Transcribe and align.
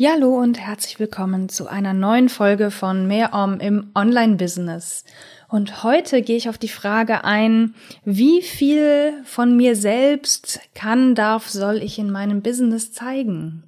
Ja, 0.00 0.12
hallo 0.12 0.38
und 0.38 0.60
herzlich 0.60 1.00
willkommen 1.00 1.48
zu 1.48 1.66
einer 1.66 1.92
neuen 1.92 2.28
Folge 2.28 2.70
von 2.70 3.08
Mehr 3.08 3.34
Om 3.34 3.58
im 3.58 3.90
Online-Business. 3.96 5.02
Und 5.48 5.82
heute 5.82 6.22
gehe 6.22 6.36
ich 6.36 6.48
auf 6.48 6.56
die 6.56 6.68
Frage 6.68 7.24
ein, 7.24 7.74
wie 8.04 8.40
viel 8.42 9.14
von 9.24 9.56
mir 9.56 9.74
selbst 9.74 10.60
kann, 10.76 11.16
darf, 11.16 11.48
soll 11.48 11.82
ich 11.82 11.98
in 11.98 12.12
meinem 12.12 12.42
Business 12.42 12.92
zeigen? 12.92 13.64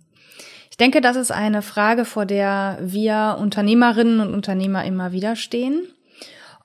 Ich 0.70 0.76
denke, 0.76 1.00
das 1.00 1.16
ist 1.16 1.32
eine 1.32 1.62
Frage, 1.62 2.04
vor 2.04 2.26
der 2.26 2.78
wir 2.80 3.36
Unternehmerinnen 3.40 4.20
und 4.20 4.32
Unternehmer 4.32 4.84
immer 4.84 5.10
wieder 5.10 5.34
stehen. 5.34 5.88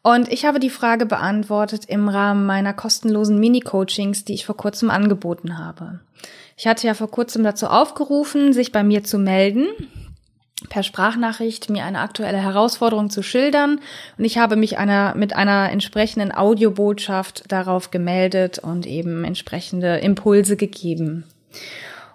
Und 0.05 0.31
ich 0.31 0.45
habe 0.45 0.59
die 0.59 0.69
Frage 0.69 1.07
beantwortet 1.07 1.85
im 1.85 2.07
Rahmen 2.09 2.45
meiner 2.45 2.75
kostenlosen 2.75 3.39
Mini-Coachings, 3.39 4.23
die 4.23 4.35
ich 4.35 4.45
vor 4.45 4.55
kurzem 4.55 4.91
angeboten 4.91 5.57
habe. 5.57 5.99
Ich 6.55 6.67
hatte 6.67 6.85
ja 6.85 6.93
vor 6.93 7.09
kurzem 7.09 7.43
dazu 7.43 7.65
aufgerufen, 7.65 8.53
sich 8.53 8.71
bei 8.71 8.83
mir 8.83 9.03
zu 9.03 9.17
melden 9.17 9.65
per 10.69 10.83
Sprachnachricht 10.83 11.71
mir 11.71 11.85
eine 11.85 12.01
aktuelle 12.01 12.37
Herausforderung 12.37 13.09
zu 13.09 13.23
schildern 13.23 13.79
und 14.17 14.25
ich 14.25 14.37
habe 14.37 14.55
mich 14.55 14.77
einer, 14.77 15.15
mit 15.15 15.35
einer 15.35 15.71
entsprechenden 15.71 16.31
Audiobotschaft 16.31 17.51
darauf 17.51 17.89
gemeldet 17.89 18.59
und 18.59 18.85
eben 18.85 19.23
entsprechende 19.23 19.97
Impulse 19.97 20.55
gegeben. 20.55 21.25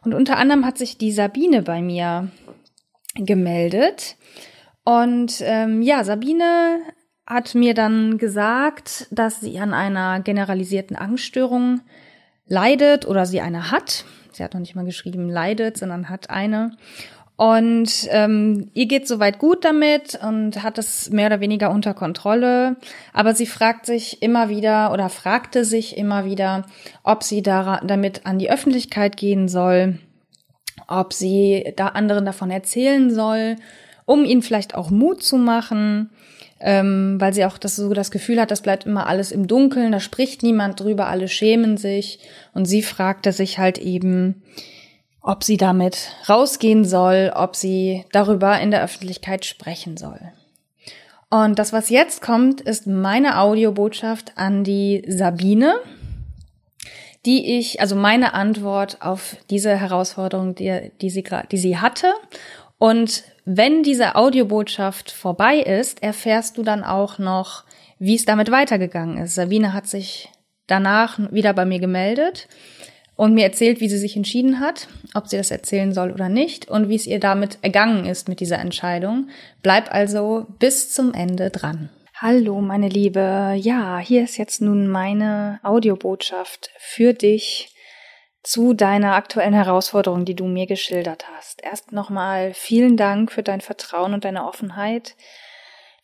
Und 0.05 0.15
unter 0.15 0.37
anderem 0.39 0.65
hat 0.65 0.79
sich 0.79 0.97
die 0.97 1.13
Sabine 1.13 1.63
bei 1.63 1.83
mir 1.83 2.31
gemeldet 3.15 4.17
und 4.85 5.35
ähm, 5.41 5.83
ja, 5.83 6.05
Sabine 6.05 6.81
hat 7.31 7.55
mir 7.55 7.75
dann 7.75 8.19
gesagt, 8.19 9.07
dass 9.13 9.41
sie 9.41 9.61
an 9.61 9.73
einer 9.73 10.19
generalisierten 10.19 10.97
Angststörung 10.97 11.81
leidet 12.49 13.07
oder 13.07 13.25
sie 13.25 13.41
eine 13.41 13.71
hat. 13.71 14.05
Sie 14.33 14.43
hat 14.43 14.53
noch 14.53 14.61
nicht 14.61 14.75
mal 14.75 14.85
geschrieben 14.85 15.31
leidet, 15.31 15.79
sondern 15.79 16.09
hat 16.09 16.29
eine. 16.29 16.73
Und 17.37 18.09
ähm, 18.11 18.71
ihr 18.75 18.87
geht 18.87 19.07
soweit 19.07 19.39
gut 19.39 19.65
damit 19.65 20.19
und 20.21 20.63
hat 20.65 20.77
es 20.77 21.09
mehr 21.11 21.27
oder 21.27 21.39
weniger 21.41 21.71
unter 21.71 21.95
Kontrolle. 21.95 22.77
Aber 23.13 23.33
sie 23.33 23.47
fragt 23.47 23.87
sich 23.87 24.23
immer 24.23 24.49
wieder 24.49 24.93
oder 24.93 25.09
fragte 25.09 25.65
sich 25.65 25.97
immer 25.97 26.25
wieder, 26.25 26.67
ob 27.05 27.23
sie 27.23 27.43
da, 27.43 27.81
damit 27.85 28.27
an 28.27 28.41
die 28.41 28.51
Öffentlichkeit 28.51 29.17
gehen 29.17 29.47
soll, 29.47 30.01
ob 30.89 31.13
sie 31.13 31.75
da 31.77 31.87
anderen 31.87 32.25
davon 32.25 32.51
erzählen 32.51 33.09
soll, 33.15 33.55
um 34.05 34.25
ihnen 34.25 34.43
vielleicht 34.43 34.75
auch 34.75 34.91
Mut 34.91 35.23
zu 35.23 35.37
machen, 35.37 36.11
ähm, 36.61 37.17
weil 37.19 37.33
sie 37.33 37.45
auch 37.45 37.59
das 37.59 37.77
so 37.77 37.93
das 37.95 38.11
Gefühl 38.11 38.41
hat, 38.41 38.51
das 38.51 38.61
bleibt 38.61 38.87
immer 38.87 39.07
alles 39.07 39.33
im 39.33 39.47
Dunkeln, 39.47 39.93
da 39.93 40.01
spricht 40.01 40.43
niemand 40.43 40.81
drüber, 40.81 41.07
alle 41.07 41.29
schämen 41.29 41.77
sich. 41.77 42.21
Und 42.53 42.67
sie 42.67 42.83
fragte 42.83 43.33
sich 43.33 43.59
halt 43.59 43.79
eben, 43.79 44.43
ob 45.23 45.45
sie 45.45 45.57
damit 45.57 46.13
rausgehen 46.29 46.85
soll, 46.85 47.33
ob 47.35 47.57
sie 47.57 48.05
darüber 48.13 48.59
in 48.61 48.71
der 48.71 48.83
Öffentlichkeit 48.83 49.45
sprechen 49.45 49.97
soll. 49.97 50.21
Und 51.31 51.59
das, 51.59 51.73
was 51.73 51.91
jetzt 51.91 52.23
kommt, 52.23 52.61
ist 52.61 52.87
meine 52.87 53.39
Audiobotschaft 53.39 54.33
an 54.37 54.65
die 54.65 55.05
Sabine, 55.07 55.77
die 57.27 57.59
ich, 57.59 57.81
also 57.81 57.95
meine 57.95 58.35
Antwort 58.35 58.99
auf 59.01 59.37
diese 59.51 59.77
Herausforderung, 59.77 60.55
die, 60.55 60.91
die, 61.01 61.11
sie, 61.11 61.25
die 61.53 61.59
sie 61.59 61.79
hatte. 61.79 62.13
Und 62.81 63.25
wenn 63.45 63.83
diese 63.83 64.15
Audiobotschaft 64.15 65.11
vorbei 65.11 65.59
ist, 65.59 66.03
erfährst 66.03 66.57
du 66.57 66.63
dann 66.63 66.83
auch 66.83 67.19
noch, 67.19 67.65
wie 67.99 68.15
es 68.15 68.25
damit 68.25 68.51
weitergegangen 68.51 69.19
ist. 69.19 69.35
Sabine 69.35 69.75
hat 69.75 69.87
sich 69.87 70.31
danach 70.67 71.19
wieder 71.31 71.53
bei 71.53 71.67
mir 71.67 71.79
gemeldet 71.79 72.49
und 73.17 73.35
mir 73.35 73.45
erzählt, 73.45 73.83
wie 73.83 73.91
sie 73.91 73.99
sich 73.99 74.17
entschieden 74.17 74.61
hat, 74.61 74.89
ob 75.13 75.29
sie 75.29 75.37
das 75.37 75.51
erzählen 75.51 75.93
soll 75.93 76.11
oder 76.11 76.31
nicht 76.31 76.71
und 76.71 76.89
wie 76.89 76.95
es 76.95 77.07
ihr 77.07 77.21
damit 77.21 77.59
ergangen 77.61 78.07
ist 78.07 78.31
mit 78.31 78.41
dieser 78.41 78.61
Entscheidung. 78.61 79.29
Bleib 79.63 79.93
also 79.93 80.47
bis 80.59 80.91
zum 80.91 81.13
Ende 81.13 81.51
dran. 81.51 81.91
Hallo, 82.17 82.63
meine 82.63 82.89
Liebe. 82.89 83.57
Ja, 83.59 83.99
hier 83.99 84.25
ist 84.25 84.39
jetzt 84.39 84.63
nun 84.63 84.89
meine 84.89 85.61
Audiobotschaft 85.63 86.71
für 86.79 87.13
dich 87.13 87.70
zu 88.43 88.73
deiner 88.73 89.15
aktuellen 89.15 89.53
Herausforderung, 89.53 90.25
die 90.25 90.35
du 90.35 90.47
mir 90.47 90.67
geschildert 90.67 91.27
hast. 91.37 91.63
Erst 91.63 91.93
nochmal 91.93 92.55
vielen 92.55 92.97
Dank 92.97 93.33
für 93.33 93.43
dein 93.43 93.61
Vertrauen 93.61 94.15
und 94.15 94.25
deine 94.25 94.47
Offenheit. 94.47 95.15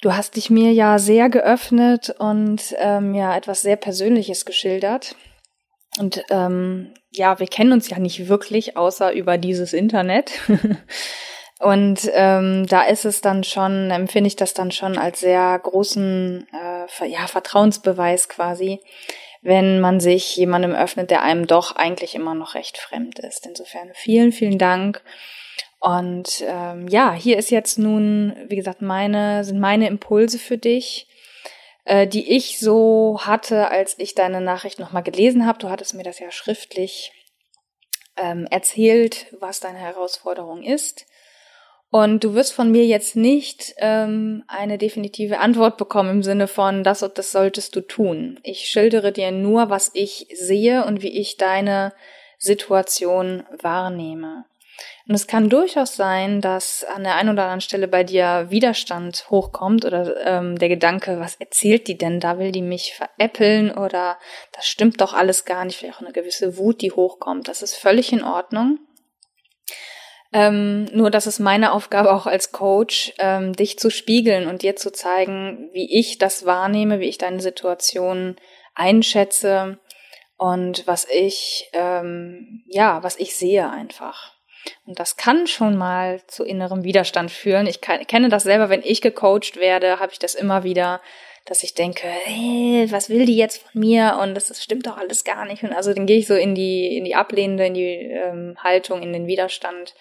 Du 0.03 0.15
hast 0.15 0.37
dich 0.37 0.51
mir 0.51 0.73
ja 0.73 0.99
sehr 0.99 1.31
geöffnet 1.31 2.15
und 2.19 2.75
ähm, 2.79 3.15
ja 3.15 3.35
etwas 3.35 3.63
sehr 3.63 3.77
Persönliches 3.77 4.45
geschildert. 4.45 5.17
Und 5.99 6.23
ähm, 6.31 6.93
ja, 7.11 7.39
wir 7.39 7.47
kennen 7.47 7.73
uns 7.73 7.89
ja 7.89 7.99
nicht 7.99 8.29
wirklich, 8.29 8.77
außer 8.77 9.13
über 9.13 9.39
dieses 9.39 9.73
Internet. 9.73 10.33
Und 11.59 12.11
ähm, 12.13 12.67
da 12.67 12.83
ist 12.83 13.07
es 13.07 13.23
dann 13.23 13.43
schon, 13.43 13.91
empfinde 13.91 14.29
ich 14.29 14.37
das 14.37 14.53
dann 14.53 14.71
schon 14.71 14.99
als 14.99 15.21
sehr 15.21 15.59
großen 15.59 16.47
äh, 16.53 17.09
ja, 17.09 17.27
Vertrauensbeweis 17.27 18.29
quasi, 18.29 18.81
wenn 19.47 19.81
man 19.81 20.01
sich 20.01 20.37
jemandem 20.37 20.75
öffnet, 20.75 21.11
der 21.11 21.23
einem 21.23 21.47
doch 21.47 21.77
eigentlich 21.77 22.15
immer 22.15 22.35
noch 22.35 22.55
recht 22.55 22.79
fremd 22.79 23.19
ist. 23.19 23.47
Insofern 23.47 23.91
vielen, 23.95 24.33
vielen 24.33 24.59
Dank. 24.59 25.03
Und 25.81 26.43
ähm, 26.47 26.89
ja, 26.89 27.13
hier 27.13 27.39
ist 27.39 27.51
jetzt 27.51 27.79
nun, 27.79 28.35
wie 28.49 28.57
gesagt, 28.57 28.83
meine, 28.83 29.45
sind 29.45 29.61
meine 29.61 29.87
Impulse 29.87 30.39
für 30.39 30.59
dich 30.59 31.09
äh, 31.87 32.07
die 32.07 32.37
ich 32.37 32.59
so 32.59 33.21
hatte, 33.23 33.71
als 33.71 33.95
ich 33.99 34.15
deine 34.15 34.43
Nachricht 34.43 34.79
nochmal 34.79 35.05
gelesen 35.05 35.47
habe. 35.47 35.59
Du 35.59 35.71
hattest 35.71 35.95
mir 35.95 36.03
das 36.03 36.19
ja 36.19 36.31
schriftlich 36.31 37.13
ähm, 38.17 38.47
erzählt, 38.51 39.27
was 39.39 39.61
deine 39.61 39.79
Herausforderung 39.79 40.63
ist. 40.63 41.07
Und 41.91 42.25
du 42.25 42.35
wirst 42.35 42.53
von 42.53 42.71
mir 42.71 42.85
jetzt 42.85 43.17
nicht 43.17 43.75
ähm, 43.79 44.43
eine 44.49 44.77
definitive 44.77 45.39
Antwort 45.39 45.77
bekommen 45.77 46.11
im 46.11 46.23
Sinne 46.23 46.49
von, 46.49 46.83
das 46.83 47.03
und 47.03 47.17
das 47.17 47.33
solltest 47.33 47.77
du 47.77 47.81
tun. 47.81 48.41
Ich 48.43 48.69
schildere 48.69 49.13
dir 49.13 49.31
nur, 49.31 49.71
was 49.71 49.91
ich 49.95 50.27
sehe 50.35 50.85
und 50.85 51.03
wie 51.03 51.17
ich 51.19 51.37
deine 51.37 51.93
Situation 52.39 53.45
wahrnehme. 53.63 54.45
Und 55.09 55.15
es 55.15 55.27
kann 55.27 55.49
durchaus 55.49 55.95
sein, 55.95 56.41
dass 56.41 56.85
an 56.85 57.05
der 57.05 57.15
einen 57.15 57.31
oder 57.31 57.45
anderen 57.45 57.61
Stelle 57.61 57.89
bei 57.89 58.03
dir 58.03 58.47
Widerstand 58.51 59.27
hochkommt 59.31 59.85
oder 59.85 60.27
ähm, 60.27 60.59
der 60.59 60.69
Gedanke, 60.69 61.21
was 61.21 61.37
erzählt 61.37 61.87
die 61.87 61.97
denn? 61.97 62.19
Da 62.19 62.39
will 62.39 62.51
die 62.51 62.63
mich 62.63 62.95
veräppeln 62.95 63.71
oder 63.71 64.19
das 64.53 64.67
stimmt 64.67 65.01
doch 65.01 65.15
alles 65.15 65.45
gar 65.45 65.65
nicht. 65.65 65.79
Vielleicht 65.79 65.97
auch 65.97 66.03
eine 66.03 66.13
gewisse 66.13 66.59
Wut, 66.59 66.83
die 66.83 66.91
hochkommt. 66.91 67.47
Das 67.49 67.63
ist 67.63 67.77
völlig 67.77 68.13
in 68.13 68.25
Ordnung. 68.25 68.81
Ähm, 70.33 70.87
nur 70.93 71.11
das 71.11 71.27
ist 71.27 71.39
meine 71.39 71.73
Aufgabe 71.73 72.13
auch 72.13 72.27
als 72.27 72.53
Coach, 72.53 73.13
ähm, 73.19 73.55
dich 73.55 73.79
zu 73.79 73.91
spiegeln 73.91 74.49
und 74.49 74.63
dir 74.63 74.77
zu 74.77 74.93
zeigen, 74.93 75.71
wie 75.73 75.99
ich 75.99 76.19
das 76.19 76.45
wahrnehme, 76.47 77.01
wie 77.01 77.09
ich 77.09 77.19
deine 77.19 77.41
Situation 77.41 78.37
einschätze 78.75 79.79
und 80.37 80.87
was 80.87 81.07
ich, 81.09 81.71
ähm, 81.73 82.65
ja, 82.67 83.03
was 83.03 83.17
ich 83.17 83.37
sehe 83.37 83.71
einfach. 83.71 84.35
Und 84.85 84.99
das 84.99 85.17
kann 85.17 85.47
schon 85.47 85.77
mal 85.77 86.21
zu 86.27 86.45
innerem 86.45 86.83
Widerstand 86.83 87.31
führen. 87.31 87.67
Ich 87.67 87.81
kann, 87.81 88.05
kenne 88.07 88.29
das 88.29 88.43
selber, 88.43 88.69
wenn 88.69 88.83
ich 88.83 89.01
gecoacht 89.01 89.57
werde, 89.57 90.01
habe 90.01 90.13
ich 90.13 90.19
das 90.19 90.35
immer 90.35 90.65
wieder, 90.65 91.01
dass 91.47 91.63
ich 91.63 91.75
denke, 91.75 92.09
hey, 92.09 92.89
was 92.91 93.09
will 93.09 93.25
die 93.25 93.37
jetzt 93.37 93.63
von 93.63 93.81
mir? 93.81 94.19
Und 94.21 94.35
das, 94.35 94.49
das 94.49 94.63
stimmt 94.63 94.87
doch 94.87 94.97
alles 94.97 95.23
gar 95.23 95.45
nicht. 95.45 95.63
Und 95.63 95.73
also 95.73 95.95
dann 95.95 96.07
gehe 96.07 96.19
ich 96.19 96.27
so 96.27 96.35
in 96.35 96.57
die, 96.57 96.97
in 96.97 97.05
die 97.05 97.15
ablehnende, 97.15 97.67
in 97.67 97.75
die 97.75 97.95
ähm, 98.11 98.57
Haltung, 98.63 99.01
in 99.01 99.13
den 99.13 99.29
Widerstand. 99.29 99.95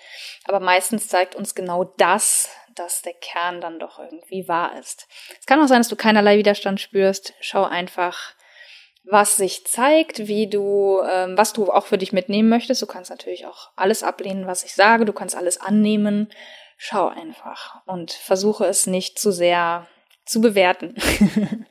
Aber 0.46 0.60
meistens 0.60 1.08
zeigt 1.08 1.36
uns 1.36 1.54
genau 1.54 1.84
das, 1.98 2.50
dass 2.74 3.04
der 3.04 3.14
Kern 3.14 3.62
dann 3.62 3.80
doch 3.80 4.00
irgendwie 4.00 4.48
wahr 4.48 4.78
ist. 4.80 5.08
Es 5.40 5.46
kann 5.46 5.62
auch 5.62 5.68
sein, 5.68 5.80
dass 5.80 5.88
du 5.88 5.96
keinerlei 5.96 6.38
Widerstand 6.40 6.82
spürst. 6.82 7.34
Schau 7.40 7.64
einfach, 7.64 8.34
was 9.04 9.36
sich 9.36 9.68
zeigt, 9.68 10.28
wie 10.28 10.48
du, 10.48 11.00
ähm, 11.08 11.38
was 11.38 11.54
du 11.54 11.72
auch 11.72 11.86
für 11.86 12.00
dich 12.00 12.12
mitnehmen 12.12 12.50
möchtest. 12.50 12.82
Du 12.82 12.88
kannst 12.88 13.12
natürlich 13.12 13.46
auch 13.46 13.70
alles 13.76 14.02
ablehnen, 14.02 14.48
was 14.48 14.64
ich 14.64 14.74
sage. 14.74 15.06
Du 15.06 15.14
kannst 15.14 15.36
alles 15.36 15.62
annehmen. 15.62 16.30
Schau 16.78 17.08
einfach 17.08 17.86
und 17.86 18.12
versuche 18.12 18.66
es 18.66 18.88
nicht 18.88 19.20
zu 19.20 19.32
sehr 19.32 19.88
zu 20.26 20.42
bewerten. 20.42 20.96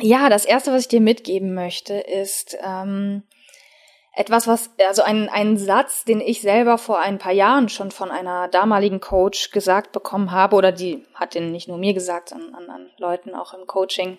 ja, 0.00 0.28
das 0.28 0.44
erste, 0.44 0.72
was 0.72 0.82
ich 0.82 0.88
dir 0.88 1.00
mitgeben 1.00 1.54
möchte, 1.54 1.94
ist, 1.94 2.56
ähm, 2.62 3.22
etwas, 4.16 4.46
was, 4.46 4.70
also 4.86 5.02
ein, 5.02 5.28
ein 5.28 5.56
Satz, 5.56 6.04
den 6.04 6.20
ich 6.20 6.40
selber 6.40 6.78
vor 6.78 7.00
ein 7.00 7.18
paar 7.18 7.32
Jahren 7.32 7.68
schon 7.68 7.90
von 7.90 8.10
einer 8.10 8.48
damaligen 8.48 9.00
Coach 9.00 9.50
gesagt 9.50 9.92
bekommen 9.92 10.30
habe, 10.30 10.54
oder 10.56 10.70
die 10.70 11.04
hat 11.14 11.34
den 11.34 11.50
nicht 11.50 11.68
nur 11.68 11.78
mir 11.78 11.94
gesagt, 11.94 12.28
sondern 12.28 12.54
anderen 12.54 12.90
Leuten 12.98 13.34
auch 13.34 13.54
im 13.54 13.66
Coaching, 13.66 14.18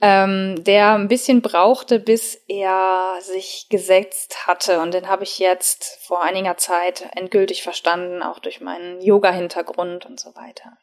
ähm, 0.00 0.64
der 0.64 0.94
ein 0.94 1.08
bisschen 1.08 1.42
brauchte, 1.42 2.00
bis 2.00 2.42
er 2.48 3.18
sich 3.20 3.66
gesetzt 3.68 4.46
hatte. 4.46 4.80
Und 4.80 4.94
den 4.94 5.08
habe 5.08 5.22
ich 5.22 5.38
jetzt 5.38 5.98
vor 6.02 6.22
einiger 6.22 6.56
Zeit 6.56 7.08
endgültig 7.14 7.62
verstanden, 7.62 8.22
auch 8.22 8.40
durch 8.40 8.60
meinen 8.60 9.00
Yoga-Hintergrund 9.00 10.06
und 10.06 10.18
so 10.18 10.34
weiter. 10.34 10.76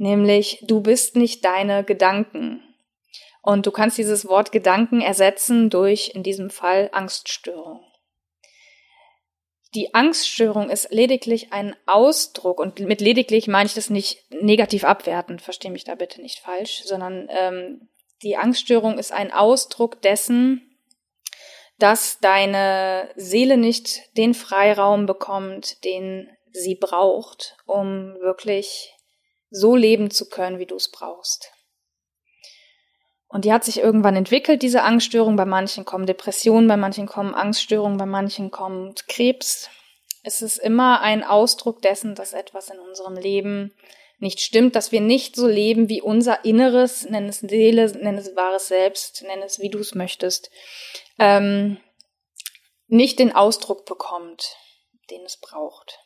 Nämlich, 0.00 0.64
du 0.66 0.80
bist 0.80 1.14
nicht 1.14 1.44
deine 1.44 1.84
Gedanken. 1.84 2.62
Und 3.42 3.66
du 3.66 3.70
kannst 3.70 3.98
dieses 3.98 4.26
Wort 4.26 4.50
Gedanken 4.50 5.02
ersetzen 5.02 5.68
durch, 5.68 6.12
in 6.14 6.22
diesem 6.22 6.48
Fall, 6.48 6.88
Angststörung. 6.94 7.84
Die 9.74 9.92
Angststörung 9.92 10.70
ist 10.70 10.90
lediglich 10.90 11.52
ein 11.52 11.76
Ausdruck, 11.84 12.60
und 12.60 12.80
mit 12.80 13.02
lediglich 13.02 13.46
meine 13.46 13.66
ich 13.66 13.74
das 13.74 13.90
nicht 13.90 14.24
negativ 14.30 14.84
abwertend, 14.84 15.42
verstehe 15.42 15.70
mich 15.70 15.84
da 15.84 15.96
bitte 15.96 16.22
nicht 16.22 16.38
falsch, 16.38 16.80
sondern 16.84 17.28
ähm, 17.30 17.90
die 18.22 18.38
Angststörung 18.38 18.98
ist 18.98 19.12
ein 19.12 19.30
Ausdruck 19.30 20.00
dessen, 20.00 20.78
dass 21.78 22.20
deine 22.20 23.10
Seele 23.16 23.58
nicht 23.58 24.16
den 24.16 24.32
Freiraum 24.32 25.04
bekommt, 25.04 25.84
den 25.84 26.30
sie 26.52 26.74
braucht, 26.74 27.58
um 27.66 28.14
wirklich 28.20 28.94
so 29.50 29.76
leben 29.76 30.10
zu 30.10 30.28
können, 30.28 30.58
wie 30.58 30.66
du 30.66 30.76
es 30.76 30.90
brauchst. 30.90 31.52
Und 33.28 33.44
die 33.44 33.52
hat 33.52 33.64
sich 33.64 33.78
irgendwann 33.78 34.16
entwickelt, 34.16 34.62
diese 34.62 34.82
Angststörung. 34.82 35.36
Bei 35.36 35.44
manchen 35.44 35.84
kommen 35.84 36.06
Depressionen, 36.06 36.66
bei 36.66 36.76
manchen 36.76 37.06
kommen 37.06 37.34
Angststörungen, 37.34 37.96
bei 37.96 38.06
manchen 38.06 38.50
kommt 38.50 39.06
Krebs. 39.06 39.70
Es 40.24 40.42
ist 40.42 40.58
immer 40.58 41.00
ein 41.00 41.22
Ausdruck 41.22 41.80
dessen, 41.80 42.14
dass 42.14 42.32
etwas 42.32 42.70
in 42.70 42.78
unserem 42.80 43.14
Leben 43.14 43.72
nicht 44.18 44.40
stimmt, 44.40 44.76
dass 44.76 44.92
wir 44.92 45.00
nicht 45.00 45.34
so 45.34 45.46
leben, 45.46 45.88
wie 45.88 46.02
unser 46.02 46.44
Inneres, 46.44 47.08
nenn 47.08 47.28
es 47.28 47.40
Seele, 47.40 47.90
nenn 47.92 48.18
es 48.18 48.36
wahres 48.36 48.68
Selbst, 48.68 49.22
nenn 49.22 49.42
es, 49.42 49.60
wie 49.60 49.70
du 49.70 49.78
es 49.78 49.94
möchtest, 49.94 50.50
ähm, 51.18 51.78
nicht 52.86 53.18
den 53.18 53.34
Ausdruck 53.34 53.86
bekommt, 53.86 54.56
den 55.10 55.22
es 55.24 55.38
braucht. 55.38 56.00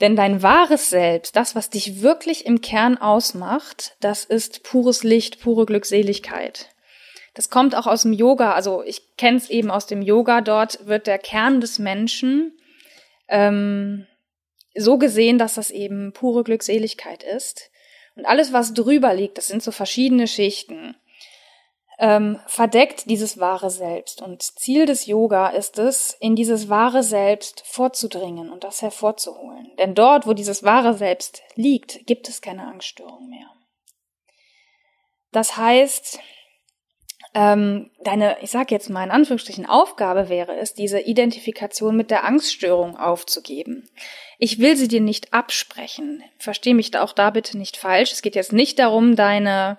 Denn 0.00 0.14
dein 0.14 0.42
wahres 0.42 0.90
Selbst, 0.90 1.34
das, 1.34 1.54
was 1.54 1.70
dich 1.70 2.02
wirklich 2.02 2.46
im 2.46 2.60
Kern 2.60 2.98
ausmacht, 2.98 3.96
das 4.00 4.24
ist 4.24 4.62
pures 4.62 5.02
Licht, 5.02 5.40
pure 5.40 5.66
Glückseligkeit. 5.66 6.70
Das 7.34 7.50
kommt 7.50 7.74
auch 7.74 7.86
aus 7.86 8.02
dem 8.02 8.12
Yoga, 8.12 8.52
also 8.52 8.82
ich 8.82 9.16
kenne 9.16 9.38
es 9.38 9.50
eben 9.50 9.70
aus 9.70 9.86
dem 9.86 10.02
Yoga, 10.02 10.40
dort 10.40 10.86
wird 10.86 11.06
der 11.06 11.18
Kern 11.18 11.60
des 11.60 11.78
Menschen 11.78 12.56
ähm, 13.28 14.06
so 14.74 14.98
gesehen, 14.98 15.38
dass 15.38 15.54
das 15.54 15.70
eben 15.70 16.12
pure 16.12 16.44
Glückseligkeit 16.44 17.22
ist. 17.22 17.70
Und 18.14 18.24
alles, 18.24 18.52
was 18.52 18.74
drüber 18.74 19.14
liegt, 19.14 19.38
das 19.38 19.48
sind 19.48 19.62
so 19.62 19.70
verschiedene 19.70 20.26
Schichten 20.26 20.96
ähm, 21.98 22.38
verdeckt 22.46 23.10
dieses 23.10 23.38
wahre 23.38 23.70
Selbst. 23.70 24.22
Und 24.22 24.42
Ziel 24.42 24.86
des 24.86 25.06
Yoga 25.06 25.48
ist 25.48 25.78
es, 25.78 26.16
in 26.20 26.36
dieses 26.36 26.68
wahre 26.68 27.02
Selbst 27.02 27.64
vorzudringen 27.66 28.50
und 28.50 28.64
das 28.64 28.82
hervorzuholen. 28.82 29.72
Denn 29.78 29.94
dort, 29.94 30.26
wo 30.26 30.32
dieses 30.32 30.62
wahre 30.62 30.94
Selbst 30.94 31.42
liegt, 31.56 32.06
gibt 32.06 32.28
es 32.28 32.40
keine 32.40 32.66
Angststörung 32.66 33.28
mehr. 33.28 33.50
Das 35.32 35.56
heißt, 35.56 36.20
ähm, 37.34 37.90
deine, 38.02 38.38
ich 38.42 38.50
sage 38.50 38.74
jetzt 38.74 38.88
mal 38.88 39.04
in 39.04 39.10
Anführungsstrichen, 39.10 39.66
Aufgabe 39.66 40.28
wäre 40.28 40.56
es, 40.56 40.74
diese 40.74 41.00
Identifikation 41.00 41.96
mit 41.96 42.10
der 42.10 42.24
Angststörung 42.24 42.96
aufzugeben. 42.96 43.90
Ich 44.38 44.60
will 44.60 44.76
sie 44.76 44.88
dir 44.88 45.00
nicht 45.00 45.34
absprechen. 45.34 46.22
Verstehe 46.38 46.74
mich 46.74 46.92
da 46.92 47.02
auch 47.02 47.12
da 47.12 47.30
bitte 47.30 47.58
nicht 47.58 47.76
falsch. 47.76 48.12
Es 48.12 48.22
geht 48.22 48.36
jetzt 48.36 48.52
nicht 48.52 48.78
darum, 48.78 49.16
deine 49.16 49.78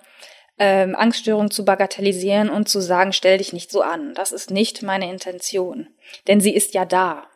ähm, 0.59 0.95
Angststörung 0.95 1.49
zu 1.49 1.65
bagatellisieren 1.65 2.49
und 2.49 2.67
zu 2.67 2.81
sagen, 2.81 3.13
stell 3.13 3.37
dich 3.37 3.53
nicht 3.53 3.71
so 3.71 3.81
an. 3.81 4.13
Das 4.13 4.31
ist 4.31 4.51
nicht 4.51 4.83
meine 4.83 5.09
Intention. 5.09 5.87
Denn 6.27 6.41
sie 6.41 6.53
ist 6.53 6.73
ja 6.73 6.85
da. 6.85 7.27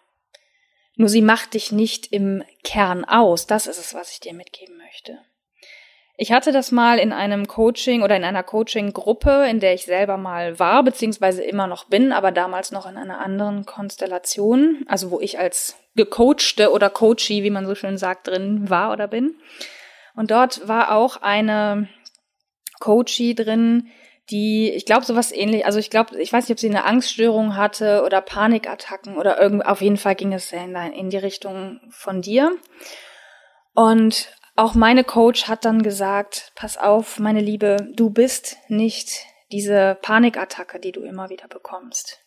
Nur 0.95 1.09
sie 1.09 1.21
macht 1.21 1.53
dich 1.55 1.71
nicht 1.71 2.11
im 2.11 2.43
Kern 2.63 3.05
aus. 3.05 3.47
Das 3.47 3.65
ist 3.65 3.79
es, 3.79 3.93
was 3.93 4.11
ich 4.11 4.19
dir 4.19 4.33
mitgeben 4.33 4.77
möchte. 4.77 5.17
Ich 6.15 6.31
hatte 6.31 6.51
das 6.51 6.71
mal 6.71 6.99
in 6.99 7.11
einem 7.11 7.47
Coaching 7.47 8.03
oder 8.03 8.15
in 8.15 8.23
einer 8.23 8.43
Coaching-Gruppe, 8.43 9.47
in 9.49 9.59
der 9.59 9.73
ich 9.73 9.85
selber 9.85 10.17
mal 10.17 10.59
war, 10.59 10.83
beziehungsweise 10.83 11.43
immer 11.43 11.65
noch 11.65 11.85
bin, 11.85 12.11
aber 12.11 12.31
damals 12.31 12.71
noch 12.71 12.87
in 12.87 12.97
einer 12.97 13.19
anderen 13.19 13.65
Konstellation, 13.65 14.85
also 14.87 15.09
wo 15.09 15.19
ich 15.19 15.39
als 15.39 15.75
gecoachte 15.95 16.71
oder 16.71 16.91
Coachie, 16.91 17.41
wie 17.41 17.49
man 17.49 17.65
so 17.65 17.73
schön 17.73 17.97
sagt, 17.97 18.27
drin 18.27 18.69
war 18.69 18.91
oder 18.91 19.07
bin. 19.07 19.35
Und 20.15 20.29
dort 20.29 20.67
war 20.67 20.91
auch 20.91 21.17
eine 21.17 21.89
Coachie 22.83 23.33
drin, 23.33 23.87
die, 24.29 24.69
ich 24.71 24.85
glaube, 24.85 25.05
sowas 25.05 25.31
ähnlich, 25.31 25.65
also 25.65 25.79
ich 25.79 25.89
glaube, 25.89 26.21
ich 26.21 26.33
weiß 26.33 26.43
nicht, 26.43 26.55
ob 26.55 26.59
sie 26.59 26.69
eine 26.69 26.83
Angststörung 26.83 27.55
hatte 27.55 28.03
oder 28.05 28.19
Panikattacken 28.19 29.15
oder 29.15 29.39
irgendwie, 29.41 29.65
auf 29.65 29.81
jeden 29.81 29.95
Fall 29.95 30.15
ging 30.15 30.33
es 30.33 30.51
in 30.51 31.09
die 31.09 31.17
Richtung 31.17 31.79
von 31.91 32.21
dir. 32.21 32.51
Und 33.73 34.35
auch 34.57 34.75
meine 34.75 35.05
Coach 35.05 35.47
hat 35.47 35.63
dann 35.63 35.81
gesagt, 35.81 36.51
pass 36.55 36.77
auf, 36.77 37.19
meine 37.19 37.39
Liebe, 37.39 37.77
du 37.95 38.09
bist 38.09 38.57
nicht 38.67 39.25
diese 39.53 39.97
Panikattacke, 40.01 40.77
die 40.79 40.91
du 40.91 41.03
immer 41.03 41.29
wieder 41.29 41.47
bekommst, 41.47 42.19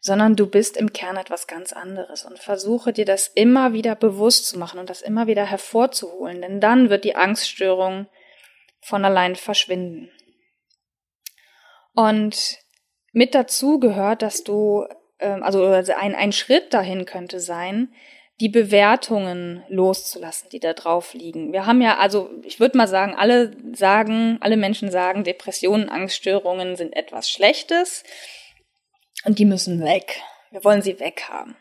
sondern 0.00 0.36
du 0.36 0.46
bist 0.46 0.78
im 0.78 0.94
Kern 0.94 1.18
etwas 1.18 1.46
ganz 1.46 1.74
anderes 1.74 2.24
und 2.24 2.38
versuche 2.38 2.94
dir 2.94 3.04
das 3.04 3.28
immer 3.28 3.74
wieder 3.74 3.94
bewusst 3.94 4.46
zu 4.46 4.58
machen 4.58 4.80
und 4.80 4.88
das 4.88 5.02
immer 5.02 5.26
wieder 5.26 5.44
hervorzuholen, 5.44 6.40
denn 6.40 6.60
dann 6.62 6.88
wird 6.88 7.04
die 7.04 7.16
Angststörung 7.16 8.06
von 8.80 9.04
allein 9.04 9.36
verschwinden. 9.36 10.10
Und 11.94 12.58
mit 13.12 13.34
dazu 13.34 13.78
gehört, 13.78 14.22
dass 14.22 14.44
du, 14.44 14.86
ähm, 15.18 15.42
also 15.42 15.64
ein, 15.64 16.14
ein 16.14 16.32
Schritt 16.32 16.72
dahin 16.72 17.04
könnte 17.04 17.40
sein, 17.40 17.92
die 18.40 18.48
Bewertungen 18.48 19.62
loszulassen, 19.68 20.48
die 20.50 20.60
da 20.60 20.72
drauf 20.72 21.12
liegen. 21.12 21.52
Wir 21.52 21.66
haben 21.66 21.82
ja, 21.82 21.98
also 21.98 22.30
ich 22.42 22.58
würde 22.58 22.78
mal 22.78 22.88
sagen, 22.88 23.14
alle 23.14 23.54
sagen, 23.74 24.38
alle 24.40 24.56
Menschen 24.56 24.90
sagen, 24.90 25.24
Depressionen, 25.24 25.90
Angststörungen 25.90 26.74
sind 26.76 26.96
etwas 26.96 27.28
Schlechtes 27.28 28.02
und 29.24 29.38
die 29.38 29.44
müssen 29.44 29.84
weg. 29.84 30.22
Wir 30.50 30.64
wollen 30.64 30.80
sie 30.80 30.98
weghaben. 30.98 31.54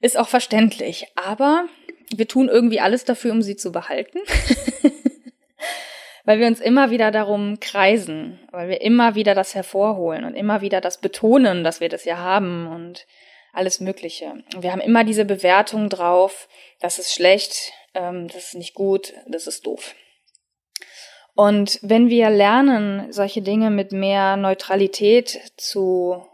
Ist 0.00 0.16
auch 0.16 0.28
verständlich, 0.28 1.08
aber 1.16 1.66
wir 2.14 2.28
tun 2.28 2.48
irgendwie 2.48 2.78
alles 2.78 3.04
dafür, 3.04 3.32
um 3.32 3.42
sie 3.42 3.56
zu 3.56 3.72
behalten. 3.72 4.20
weil 6.26 6.40
wir 6.40 6.48
uns 6.48 6.60
immer 6.60 6.90
wieder 6.90 7.10
darum 7.10 7.60
kreisen, 7.60 8.40
weil 8.50 8.68
wir 8.68 8.80
immer 8.82 9.14
wieder 9.14 9.34
das 9.34 9.54
hervorholen 9.54 10.24
und 10.24 10.34
immer 10.34 10.60
wieder 10.60 10.80
das 10.82 11.00
betonen, 11.00 11.64
dass 11.64 11.80
wir 11.80 11.88
das 11.88 12.04
ja 12.04 12.18
haben 12.18 12.66
und 12.66 13.06
alles 13.52 13.80
Mögliche. 13.80 14.34
Wir 14.58 14.72
haben 14.72 14.80
immer 14.80 15.04
diese 15.04 15.24
Bewertung 15.24 15.88
drauf, 15.88 16.48
das 16.80 16.98
ist 16.98 17.14
schlecht, 17.14 17.72
ähm, 17.94 18.26
das 18.26 18.48
ist 18.48 18.54
nicht 18.56 18.74
gut, 18.74 19.14
das 19.26 19.46
ist 19.46 19.66
doof. 19.66 19.94
Und 21.34 21.78
wenn 21.82 22.10
wir 22.10 22.28
lernen, 22.28 23.12
solche 23.12 23.40
Dinge 23.40 23.70
mit 23.70 23.92
mehr 23.92 24.36
Neutralität 24.36 25.52
zu 25.56 26.26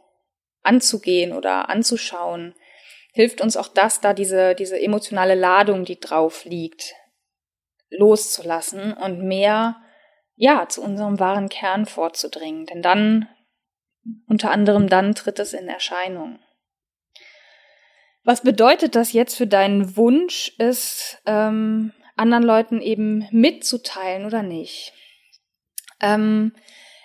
anzugehen 0.63 1.33
oder 1.33 1.69
anzuschauen, 1.69 2.55
hilft 3.13 3.43
uns 3.43 3.59
auch 3.59 3.69
das, 3.69 4.01
da 4.01 4.15
diese, 4.15 4.55
diese 4.55 4.81
emotionale 4.81 5.35
Ladung, 5.35 5.85
die 5.85 6.01
drauf 6.01 6.45
liegt, 6.47 6.95
loszulassen 7.99 8.93
und 8.93 9.23
mehr, 9.23 9.77
ja, 10.37 10.69
zu 10.69 10.83
unserem 10.83 11.21
wahren 11.21 11.49
Kern 11.49 11.87
vorzudringen. 11.87 12.67
Denn 12.67 12.83
dann, 12.83 13.29
unter 14.27 14.51
anderem 14.51 14.89
dann, 14.89 15.15
tritt 15.15 15.39
es 15.39 15.53
in 15.53 15.69
Erscheinung. 15.69 16.39
Was 18.25 18.43
bedeutet 18.43 18.95
das 18.95 19.13
jetzt 19.13 19.37
für 19.37 19.47
deinen 19.47 19.97
Wunsch, 19.97 20.53
es 20.59 21.19
ähm, 21.27 21.93
anderen 22.17 22.45
Leuten 22.45 22.81
eben 22.81 23.27
mitzuteilen 23.33 24.27
oder 24.27 24.43
nicht? 24.43 24.93
Ähm, 26.01 26.53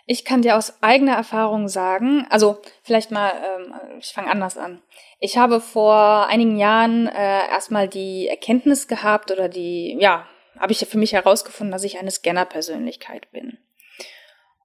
ich 0.09 0.23
kann 0.23 0.41
dir 0.41 0.55
aus 0.55 0.81
eigener 0.81 1.15
Erfahrung 1.15 1.67
sagen, 1.67 2.25
also 2.29 2.61
vielleicht 2.81 3.11
mal, 3.11 3.31
ähm, 3.31 3.73
ich 3.99 4.13
fange 4.13 4.31
anders 4.31 4.57
an. 4.57 4.81
Ich 5.19 5.37
habe 5.37 5.59
vor 5.59 6.27
einigen 6.27 6.57
Jahren 6.57 7.07
äh, 7.07 7.47
erstmal 7.49 7.89
die 7.89 8.27
Erkenntnis 8.27 8.87
gehabt 8.87 9.31
oder 9.31 9.49
die, 9.49 9.97
ja, 9.99 10.25
habe 10.59 10.71
ich 10.71 10.79
für 10.79 10.97
mich 10.97 11.13
herausgefunden, 11.13 11.71
dass 11.71 11.83
ich 11.83 11.99
eine 11.99 12.11
Scanner-Persönlichkeit 12.11 13.31
bin. 13.31 13.57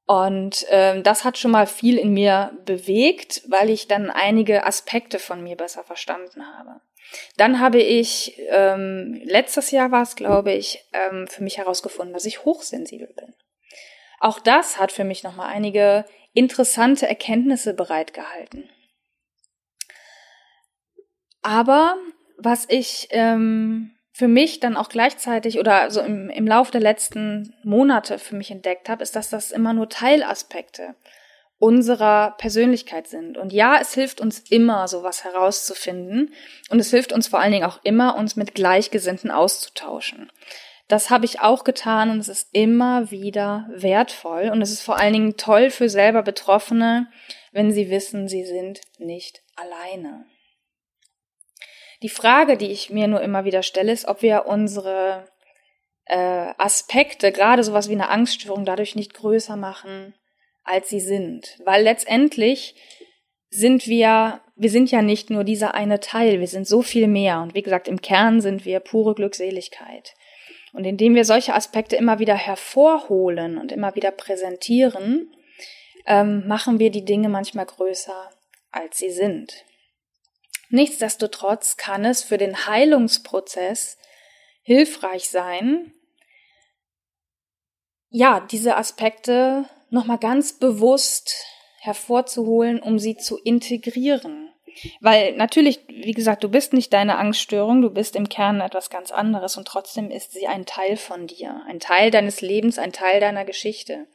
Und 0.06 0.66
ähm, 0.68 1.02
das 1.02 1.24
hat 1.24 1.38
schon 1.38 1.52
mal 1.52 1.66
viel 1.66 1.96
in 1.96 2.12
mir 2.12 2.58
bewegt, 2.64 3.42
weil 3.48 3.70
ich 3.70 3.88
dann 3.88 4.10
einige 4.10 4.66
Aspekte 4.66 5.18
von 5.18 5.42
mir 5.42 5.56
besser 5.56 5.84
verstanden 5.84 6.46
habe. 6.46 6.80
Dann 7.36 7.60
habe 7.60 7.80
ich, 7.80 8.38
ähm, 8.48 9.20
letztes 9.24 9.70
Jahr 9.70 9.90
war 9.90 10.02
es, 10.02 10.16
glaube 10.16 10.52
ich, 10.52 10.84
ähm, 10.92 11.28
für 11.28 11.42
mich 11.42 11.58
herausgefunden, 11.58 12.12
dass 12.12 12.24
ich 12.24 12.44
hochsensibel 12.44 13.08
bin. 13.08 13.34
Auch 14.18 14.38
das 14.38 14.78
hat 14.78 14.92
für 14.92 15.04
mich 15.04 15.22
nochmal 15.22 15.48
einige 15.48 16.04
interessante 16.32 17.08
Erkenntnisse 17.08 17.74
bereitgehalten. 17.74 18.68
Aber 21.42 21.96
was 22.38 22.66
ich 22.68 23.08
ähm, 23.10 23.96
für 24.12 24.28
mich 24.28 24.60
dann 24.60 24.76
auch 24.76 24.90
gleichzeitig 24.90 25.58
oder 25.58 25.90
so 25.90 26.00
im, 26.00 26.28
im 26.28 26.46
Lauf 26.46 26.70
der 26.70 26.82
letzten 26.82 27.54
Monate 27.64 28.18
für 28.18 28.36
mich 28.36 28.50
entdeckt 28.50 28.88
habe, 28.88 29.02
ist, 29.02 29.16
dass 29.16 29.30
das 29.30 29.50
immer 29.50 29.72
nur 29.72 29.88
Teilaspekte 29.88 30.94
unserer 31.58 32.34
Persönlichkeit 32.38 33.06
sind. 33.06 33.38
Und 33.38 33.52
ja, 33.52 33.78
es 33.80 33.94
hilft 33.94 34.20
uns 34.20 34.40
immer, 34.50 34.88
sowas 34.88 35.24
herauszufinden. 35.24 36.34
Und 36.70 36.80
es 36.80 36.90
hilft 36.90 37.12
uns 37.12 37.28
vor 37.28 37.38
allen 37.38 37.52
Dingen 37.52 37.64
auch 37.64 37.78
immer, 37.84 38.16
uns 38.16 38.36
mit 38.36 38.54
Gleichgesinnten 38.54 39.30
auszutauschen. 39.30 40.30
Das 40.88 41.08
habe 41.08 41.24
ich 41.24 41.40
auch 41.40 41.62
getan 41.64 42.10
und 42.10 42.18
es 42.18 42.28
ist 42.28 42.48
immer 42.52 43.10
wieder 43.12 43.66
wertvoll. 43.70 44.50
Und 44.50 44.60
es 44.60 44.72
ist 44.72 44.82
vor 44.82 44.98
allen 44.98 45.12
Dingen 45.12 45.36
toll 45.36 45.70
für 45.70 45.88
selber 45.88 46.22
Betroffene, 46.22 47.06
wenn 47.52 47.70
sie 47.70 47.88
wissen, 47.90 48.28
sie 48.28 48.44
sind 48.44 48.80
nicht 48.98 49.40
alleine. 49.54 50.26
Die 52.02 52.08
Frage, 52.08 52.56
die 52.56 52.70
ich 52.70 52.90
mir 52.90 53.06
nur 53.06 53.20
immer 53.20 53.44
wieder 53.44 53.62
stelle, 53.62 53.92
ist, 53.92 54.08
ob 54.08 54.22
wir 54.22 54.46
unsere 54.46 55.28
äh, 56.06 56.52
Aspekte, 56.58 57.30
gerade 57.30 57.62
sowas 57.62 57.88
wie 57.88 57.94
eine 57.94 58.08
Angststörung, 58.08 58.64
dadurch 58.64 58.96
nicht 58.96 59.14
größer 59.14 59.56
machen, 59.56 60.14
als 60.64 60.88
sie 60.88 61.00
sind. 61.00 61.58
Weil 61.64 61.84
letztendlich 61.84 62.74
sind 63.50 63.86
wir, 63.86 64.40
wir 64.56 64.70
sind 64.70 64.90
ja 64.90 65.02
nicht 65.02 65.30
nur 65.30 65.44
dieser 65.44 65.74
eine 65.74 66.00
Teil, 66.00 66.40
wir 66.40 66.48
sind 66.48 66.66
so 66.66 66.82
viel 66.82 67.06
mehr. 67.06 67.40
Und 67.40 67.54
wie 67.54 67.62
gesagt, 67.62 67.86
im 67.86 68.00
Kern 68.00 68.40
sind 68.40 68.64
wir 68.64 68.80
pure 68.80 69.14
Glückseligkeit. 69.14 70.14
Und 70.72 70.84
indem 70.84 71.14
wir 71.14 71.24
solche 71.24 71.54
Aspekte 71.54 71.96
immer 71.96 72.18
wieder 72.18 72.34
hervorholen 72.34 73.58
und 73.58 73.70
immer 73.70 73.94
wieder 73.94 74.10
präsentieren, 74.10 75.32
ähm, 76.06 76.48
machen 76.48 76.78
wir 76.78 76.90
die 76.90 77.04
Dinge 77.04 77.28
manchmal 77.28 77.66
größer, 77.66 78.30
als 78.72 78.98
sie 78.98 79.10
sind. 79.10 79.64
Nichtsdestotrotz 80.72 81.76
kann 81.76 82.06
es 82.06 82.22
für 82.22 82.38
den 82.38 82.66
Heilungsprozess 82.66 83.98
hilfreich 84.62 85.28
sein, 85.28 85.92
ja, 88.08 88.40
diese 88.40 88.76
Aspekte 88.76 89.66
nochmal 89.90 90.16
ganz 90.16 90.54
bewusst 90.54 91.34
hervorzuholen, 91.78 92.80
um 92.80 92.98
sie 92.98 93.18
zu 93.18 93.36
integrieren. 93.36 94.50
Weil 95.00 95.36
natürlich, 95.36 95.80
wie 95.88 96.12
gesagt, 96.12 96.42
du 96.42 96.48
bist 96.48 96.72
nicht 96.72 96.90
deine 96.94 97.18
Angststörung, 97.18 97.82
du 97.82 97.90
bist 97.90 98.16
im 98.16 98.30
Kern 98.30 98.62
etwas 98.62 98.88
ganz 98.88 99.10
anderes 99.10 99.58
und 99.58 99.68
trotzdem 99.68 100.10
ist 100.10 100.32
sie 100.32 100.46
ein 100.46 100.64
Teil 100.64 100.96
von 100.96 101.26
dir, 101.26 101.60
ein 101.68 101.80
Teil 101.80 102.10
deines 102.10 102.40
Lebens, 102.40 102.78
ein 102.78 102.92
Teil 102.92 103.20
deiner 103.20 103.44
Geschichte. 103.44 104.06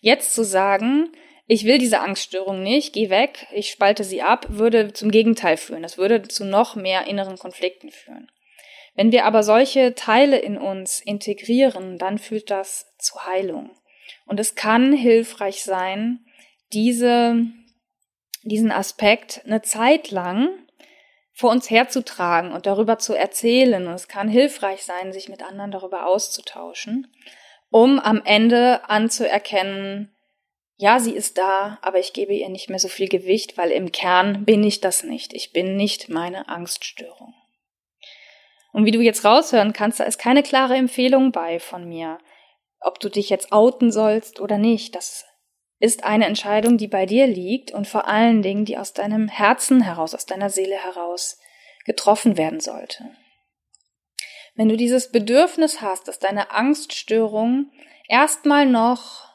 Jetzt 0.00 0.34
zu 0.34 0.44
sagen, 0.44 1.12
ich 1.46 1.64
will 1.64 1.78
diese 1.78 2.00
Angststörung 2.00 2.62
nicht, 2.62 2.92
geh 2.92 3.08
weg, 3.08 3.46
ich 3.52 3.70
spalte 3.70 4.02
sie 4.02 4.22
ab, 4.22 4.46
würde 4.48 4.92
zum 4.92 5.10
Gegenteil 5.10 5.56
führen. 5.56 5.82
Das 5.82 5.96
würde 5.96 6.22
zu 6.22 6.44
noch 6.44 6.74
mehr 6.74 7.06
inneren 7.06 7.38
Konflikten 7.38 7.90
führen. 7.90 8.30
Wenn 8.96 9.12
wir 9.12 9.26
aber 9.26 9.42
solche 9.42 9.94
Teile 9.94 10.38
in 10.38 10.58
uns 10.58 11.00
integrieren, 11.00 11.98
dann 11.98 12.18
führt 12.18 12.50
das 12.50 12.96
zu 12.98 13.24
Heilung. 13.24 13.70
Und 14.26 14.40
es 14.40 14.54
kann 14.54 14.92
hilfreich 14.92 15.62
sein, 15.62 16.24
diese, 16.72 17.36
diesen 18.42 18.72
Aspekt 18.72 19.42
eine 19.44 19.62
Zeit 19.62 20.10
lang 20.10 20.48
vor 21.32 21.50
uns 21.50 21.70
herzutragen 21.70 22.52
und 22.52 22.66
darüber 22.66 22.98
zu 22.98 23.14
erzählen. 23.14 23.86
Und 23.86 23.92
es 23.92 24.08
kann 24.08 24.28
hilfreich 24.28 24.82
sein, 24.82 25.12
sich 25.12 25.28
mit 25.28 25.42
anderen 25.42 25.70
darüber 25.70 26.06
auszutauschen, 26.06 27.06
um 27.70 28.00
am 28.00 28.22
Ende 28.24 28.88
anzuerkennen, 28.88 30.15
ja, 30.76 31.00
sie 31.00 31.12
ist 31.12 31.38
da, 31.38 31.78
aber 31.80 31.98
ich 31.98 32.12
gebe 32.12 32.34
ihr 32.34 32.48
nicht 32.50 32.68
mehr 32.68 32.78
so 32.78 32.88
viel 32.88 33.08
Gewicht, 33.08 33.56
weil 33.56 33.70
im 33.70 33.92
Kern 33.92 34.44
bin 34.44 34.62
ich 34.62 34.80
das 34.80 35.04
nicht. 35.04 35.32
Ich 35.32 35.52
bin 35.52 35.76
nicht 35.76 36.10
meine 36.10 36.48
Angststörung. 36.48 37.34
Und 38.72 38.84
wie 38.84 38.90
du 38.90 39.00
jetzt 39.00 39.24
raushören 39.24 39.72
kannst, 39.72 40.00
da 40.00 40.04
ist 40.04 40.18
keine 40.18 40.42
klare 40.42 40.74
Empfehlung 40.74 41.32
bei 41.32 41.60
von 41.60 41.88
mir, 41.88 42.18
ob 42.80 43.00
du 43.00 43.08
dich 43.08 43.30
jetzt 43.30 43.52
outen 43.52 43.90
sollst 43.90 44.38
oder 44.38 44.58
nicht. 44.58 44.94
Das 44.94 45.24
ist 45.78 46.04
eine 46.04 46.26
Entscheidung, 46.26 46.76
die 46.76 46.88
bei 46.88 47.06
dir 47.06 47.26
liegt 47.26 47.70
und 47.70 47.88
vor 47.88 48.06
allen 48.06 48.42
Dingen, 48.42 48.66
die 48.66 48.76
aus 48.76 48.92
deinem 48.92 49.28
Herzen 49.28 49.80
heraus, 49.80 50.14
aus 50.14 50.26
deiner 50.26 50.50
Seele 50.50 50.76
heraus 50.76 51.40
getroffen 51.86 52.36
werden 52.36 52.60
sollte. 52.60 53.16
Wenn 54.54 54.68
du 54.68 54.76
dieses 54.76 55.10
Bedürfnis 55.10 55.80
hast, 55.80 56.06
dass 56.06 56.18
deine 56.18 56.50
Angststörung 56.50 57.70
erstmal 58.08 58.66
noch 58.66 59.25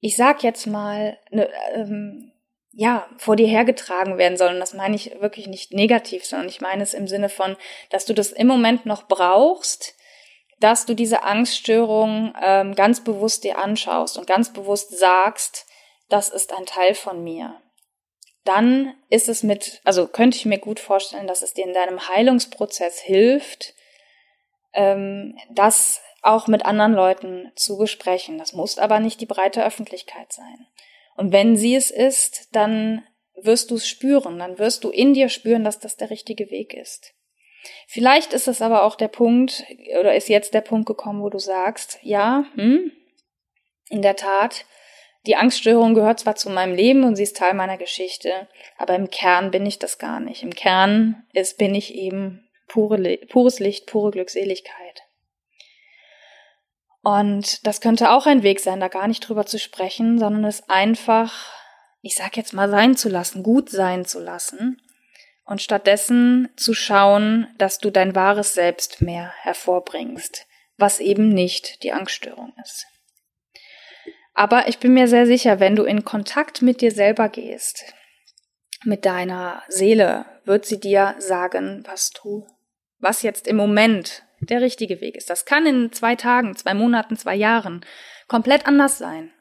ich 0.00 0.16
sag 0.16 0.42
jetzt 0.42 0.66
mal, 0.66 1.18
ne, 1.30 1.48
ähm, 1.74 2.32
ja, 2.72 3.08
vor 3.16 3.34
dir 3.34 3.48
hergetragen 3.48 4.18
werden 4.18 4.36
soll. 4.36 4.50
Und 4.54 4.60
das 4.60 4.74
meine 4.74 4.94
ich 4.94 5.20
wirklich 5.20 5.48
nicht 5.48 5.72
negativ, 5.72 6.24
sondern 6.24 6.48
ich 6.48 6.60
meine 6.60 6.82
es 6.82 6.94
im 6.94 7.08
Sinne 7.08 7.28
von, 7.28 7.56
dass 7.90 8.04
du 8.04 8.14
das 8.14 8.30
im 8.30 8.46
Moment 8.46 8.86
noch 8.86 9.08
brauchst, 9.08 9.96
dass 10.60 10.86
du 10.86 10.94
diese 10.94 11.22
Angststörung 11.22 12.34
ähm, 12.42 12.74
ganz 12.74 13.02
bewusst 13.02 13.44
dir 13.44 13.58
anschaust 13.58 14.16
und 14.16 14.26
ganz 14.26 14.52
bewusst 14.52 14.96
sagst, 14.96 15.66
das 16.08 16.28
ist 16.28 16.52
ein 16.52 16.66
Teil 16.66 16.94
von 16.94 17.22
mir. 17.22 17.60
Dann 18.44 18.94
ist 19.10 19.28
es 19.28 19.42
mit, 19.42 19.80
also 19.84 20.06
könnte 20.06 20.36
ich 20.36 20.46
mir 20.46 20.58
gut 20.58 20.80
vorstellen, 20.80 21.26
dass 21.26 21.42
es 21.42 21.54
dir 21.54 21.64
in 21.64 21.74
deinem 21.74 22.08
Heilungsprozess 22.08 23.00
hilft, 23.00 23.74
ähm, 24.72 25.36
das 25.50 26.00
auch 26.22 26.46
mit 26.46 26.64
anderen 26.66 26.92
Leuten 26.92 27.52
zu 27.54 27.78
besprechen. 27.78 28.38
Das 28.38 28.52
muss 28.52 28.78
aber 28.78 29.00
nicht 29.00 29.20
die 29.20 29.26
breite 29.26 29.64
Öffentlichkeit 29.64 30.32
sein. 30.32 30.66
Und 31.16 31.32
wenn 31.32 31.56
sie 31.56 31.74
es 31.74 31.90
ist, 31.90 32.54
dann 32.54 33.04
wirst 33.34 33.70
du 33.70 33.76
es 33.76 33.88
spüren, 33.88 34.38
dann 34.38 34.58
wirst 34.58 34.84
du 34.84 34.90
in 34.90 35.14
dir 35.14 35.28
spüren, 35.28 35.64
dass 35.64 35.78
das 35.78 35.96
der 35.96 36.10
richtige 36.10 36.50
Weg 36.50 36.74
ist. 36.74 37.14
Vielleicht 37.86 38.32
ist 38.32 38.48
es 38.48 38.62
aber 38.62 38.84
auch 38.84 38.94
der 38.94 39.08
Punkt, 39.08 39.64
oder 39.98 40.14
ist 40.14 40.28
jetzt 40.28 40.54
der 40.54 40.60
Punkt 40.60 40.86
gekommen, 40.86 41.22
wo 41.22 41.28
du 41.28 41.38
sagst, 41.38 41.98
ja, 42.02 42.44
hm, 42.54 42.92
in 43.90 44.02
der 44.02 44.16
Tat, 44.16 44.64
die 45.26 45.36
Angststörung 45.36 45.94
gehört 45.94 46.20
zwar 46.20 46.36
zu 46.36 46.50
meinem 46.50 46.74
Leben 46.74 47.04
und 47.04 47.16
sie 47.16 47.24
ist 47.24 47.36
Teil 47.36 47.54
meiner 47.54 47.76
Geschichte, 47.76 48.48
aber 48.76 48.94
im 48.94 49.10
Kern 49.10 49.50
bin 49.50 49.66
ich 49.66 49.78
das 49.78 49.98
gar 49.98 50.20
nicht. 50.20 50.42
Im 50.42 50.54
Kern 50.54 51.26
ist, 51.32 51.58
bin 51.58 51.74
ich 51.74 51.94
eben 51.94 52.48
pure, 52.68 53.18
pures 53.28 53.58
Licht, 53.58 53.86
pure 53.86 54.12
Glückseligkeit. 54.12 55.02
Und 57.08 57.66
das 57.66 57.80
könnte 57.80 58.10
auch 58.10 58.26
ein 58.26 58.42
Weg 58.42 58.60
sein, 58.60 58.80
da 58.80 58.88
gar 58.88 59.08
nicht 59.08 59.20
drüber 59.20 59.46
zu 59.46 59.58
sprechen, 59.58 60.18
sondern 60.18 60.44
es 60.44 60.68
einfach, 60.68 61.54
ich 62.02 62.14
sag 62.14 62.36
jetzt 62.36 62.52
mal, 62.52 62.68
sein 62.68 62.98
zu 62.98 63.08
lassen, 63.08 63.42
gut 63.42 63.70
sein 63.70 64.04
zu 64.04 64.20
lassen 64.20 64.82
und 65.46 65.62
stattdessen 65.62 66.50
zu 66.56 66.74
schauen, 66.74 67.46
dass 67.56 67.78
du 67.78 67.88
dein 67.90 68.14
wahres 68.14 68.52
Selbst 68.52 69.00
mehr 69.00 69.32
hervorbringst, 69.40 70.46
was 70.76 71.00
eben 71.00 71.30
nicht 71.30 71.82
die 71.82 71.92
Angststörung 71.92 72.52
ist. 72.62 72.84
Aber 74.34 74.68
ich 74.68 74.78
bin 74.78 74.92
mir 74.92 75.08
sehr 75.08 75.24
sicher, 75.24 75.60
wenn 75.60 75.76
du 75.76 75.84
in 75.84 76.04
Kontakt 76.04 76.60
mit 76.60 76.82
dir 76.82 76.92
selber 76.92 77.30
gehst, 77.30 77.94
mit 78.84 79.06
deiner 79.06 79.62
Seele, 79.68 80.26
wird 80.44 80.66
sie 80.66 80.78
dir 80.78 81.14
sagen, 81.20 81.84
was 81.86 82.10
du, 82.10 82.46
was 82.98 83.22
jetzt 83.22 83.48
im 83.48 83.56
Moment 83.56 84.27
der 84.40 84.60
richtige 84.60 85.00
Weg 85.00 85.16
ist. 85.16 85.30
Das 85.30 85.44
kann 85.44 85.66
in 85.66 85.92
zwei 85.92 86.16
Tagen, 86.16 86.56
zwei 86.56 86.74
Monaten, 86.74 87.16
zwei 87.16 87.34
Jahren 87.34 87.84
komplett 88.28 88.66
anders 88.66 88.98
sein. 88.98 89.32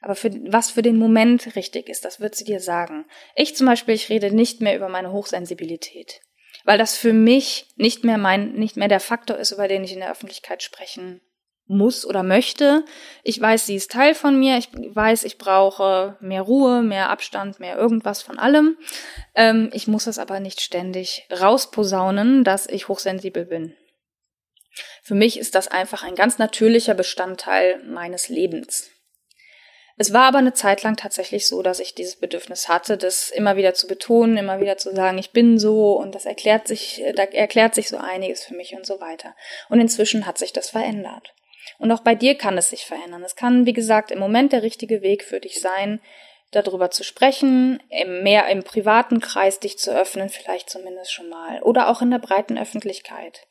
Aber 0.00 0.14
für, 0.14 0.30
was 0.52 0.70
für 0.70 0.82
den 0.82 0.96
Moment 0.96 1.56
richtig 1.56 1.88
ist, 1.88 2.04
das 2.04 2.20
wird 2.20 2.34
sie 2.34 2.44
dir 2.44 2.60
sagen. 2.60 3.04
Ich 3.34 3.56
zum 3.56 3.66
Beispiel, 3.66 3.94
ich 3.94 4.08
rede 4.08 4.34
nicht 4.34 4.60
mehr 4.60 4.76
über 4.76 4.88
meine 4.88 5.12
Hochsensibilität, 5.12 6.20
weil 6.64 6.78
das 6.78 6.96
für 6.96 7.12
mich 7.12 7.66
nicht 7.76 8.04
mehr 8.04 8.18
mein, 8.18 8.52
nicht 8.52 8.76
mehr 8.76 8.88
der 8.88 9.00
Faktor 9.00 9.36
ist, 9.38 9.50
über 9.50 9.66
den 9.66 9.82
ich 9.82 9.92
in 9.92 10.00
der 10.00 10.10
Öffentlichkeit 10.10 10.62
sprechen 10.62 11.20
muss 11.68 12.06
oder 12.06 12.22
möchte. 12.22 12.84
Ich 13.22 13.40
weiß, 13.40 13.66
sie 13.66 13.74
ist 13.74 13.90
Teil 13.90 14.14
von 14.14 14.38
mir. 14.38 14.56
Ich 14.56 14.70
weiß, 14.72 15.24
ich 15.24 15.36
brauche 15.36 16.16
mehr 16.20 16.42
Ruhe, 16.42 16.82
mehr 16.82 17.10
Abstand, 17.10 17.60
mehr 17.60 17.76
irgendwas 17.76 18.22
von 18.22 18.38
allem. 18.38 18.78
Ähm, 19.34 19.68
ich 19.72 19.86
muss 19.86 20.06
es 20.06 20.18
aber 20.18 20.40
nicht 20.40 20.60
ständig 20.60 21.28
rausposaunen, 21.30 22.42
dass 22.42 22.66
ich 22.66 22.88
hochsensibel 22.88 23.44
bin. 23.44 23.76
Für 25.02 25.14
mich 25.14 25.38
ist 25.38 25.54
das 25.54 25.68
einfach 25.68 26.02
ein 26.02 26.14
ganz 26.14 26.38
natürlicher 26.38 26.94
Bestandteil 26.94 27.82
meines 27.84 28.28
Lebens. 28.28 28.90
Es 30.00 30.12
war 30.12 30.28
aber 30.28 30.38
eine 30.38 30.52
Zeit 30.52 30.84
lang 30.84 30.96
tatsächlich 30.96 31.48
so, 31.48 31.60
dass 31.60 31.80
ich 31.80 31.92
dieses 31.92 32.14
Bedürfnis 32.14 32.68
hatte, 32.68 32.96
das 32.96 33.30
immer 33.30 33.56
wieder 33.56 33.74
zu 33.74 33.88
betonen, 33.88 34.36
immer 34.36 34.60
wieder 34.60 34.76
zu 34.76 34.94
sagen, 34.94 35.18
ich 35.18 35.32
bin 35.32 35.58
so 35.58 35.94
und 35.98 36.14
das 36.14 36.24
erklärt 36.24 36.68
sich, 36.68 37.02
da 37.16 37.24
erklärt 37.24 37.74
sich 37.74 37.88
so 37.88 37.96
einiges 37.96 38.44
für 38.44 38.54
mich 38.54 38.76
und 38.76 38.86
so 38.86 39.00
weiter. 39.00 39.34
Und 39.68 39.80
inzwischen 39.80 40.24
hat 40.24 40.38
sich 40.38 40.52
das 40.52 40.70
verändert. 40.70 41.34
Und 41.78 41.90
auch 41.90 42.00
bei 42.00 42.14
dir 42.14 42.36
kann 42.36 42.56
es 42.56 42.70
sich 42.70 42.86
verändern. 42.86 43.24
Es 43.24 43.34
kann, 43.34 43.66
wie 43.66 43.72
gesagt, 43.72 44.12
im 44.12 44.20
Moment 44.20 44.52
der 44.52 44.62
richtige 44.62 45.02
Weg 45.02 45.24
für 45.24 45.40
dich 45.40 45.60
sein, 45.60 46.00
darüber 46.52 46.92
zu 46.92 47.02
sprechen, 47.02 47.82
mehr 48.06 48.46
im 48.48 48.62
privaten 48.62 49.20
Kreis 49.20 49.58
dich 49.58 49.78
zu 49.78 49.90
öffnen, 49.90 50.28
vielleicht 50.28 50.70
zumindest 50.70 51.12
schon 51.12 51.28
mal, 51.28 51.60
oder 51.62 51.88
auch 51.88 52.02
in 52.02 52.12
der 52.12 52.20
breiten 52.20 52.56
Öffentlichkeit 52.56 53.47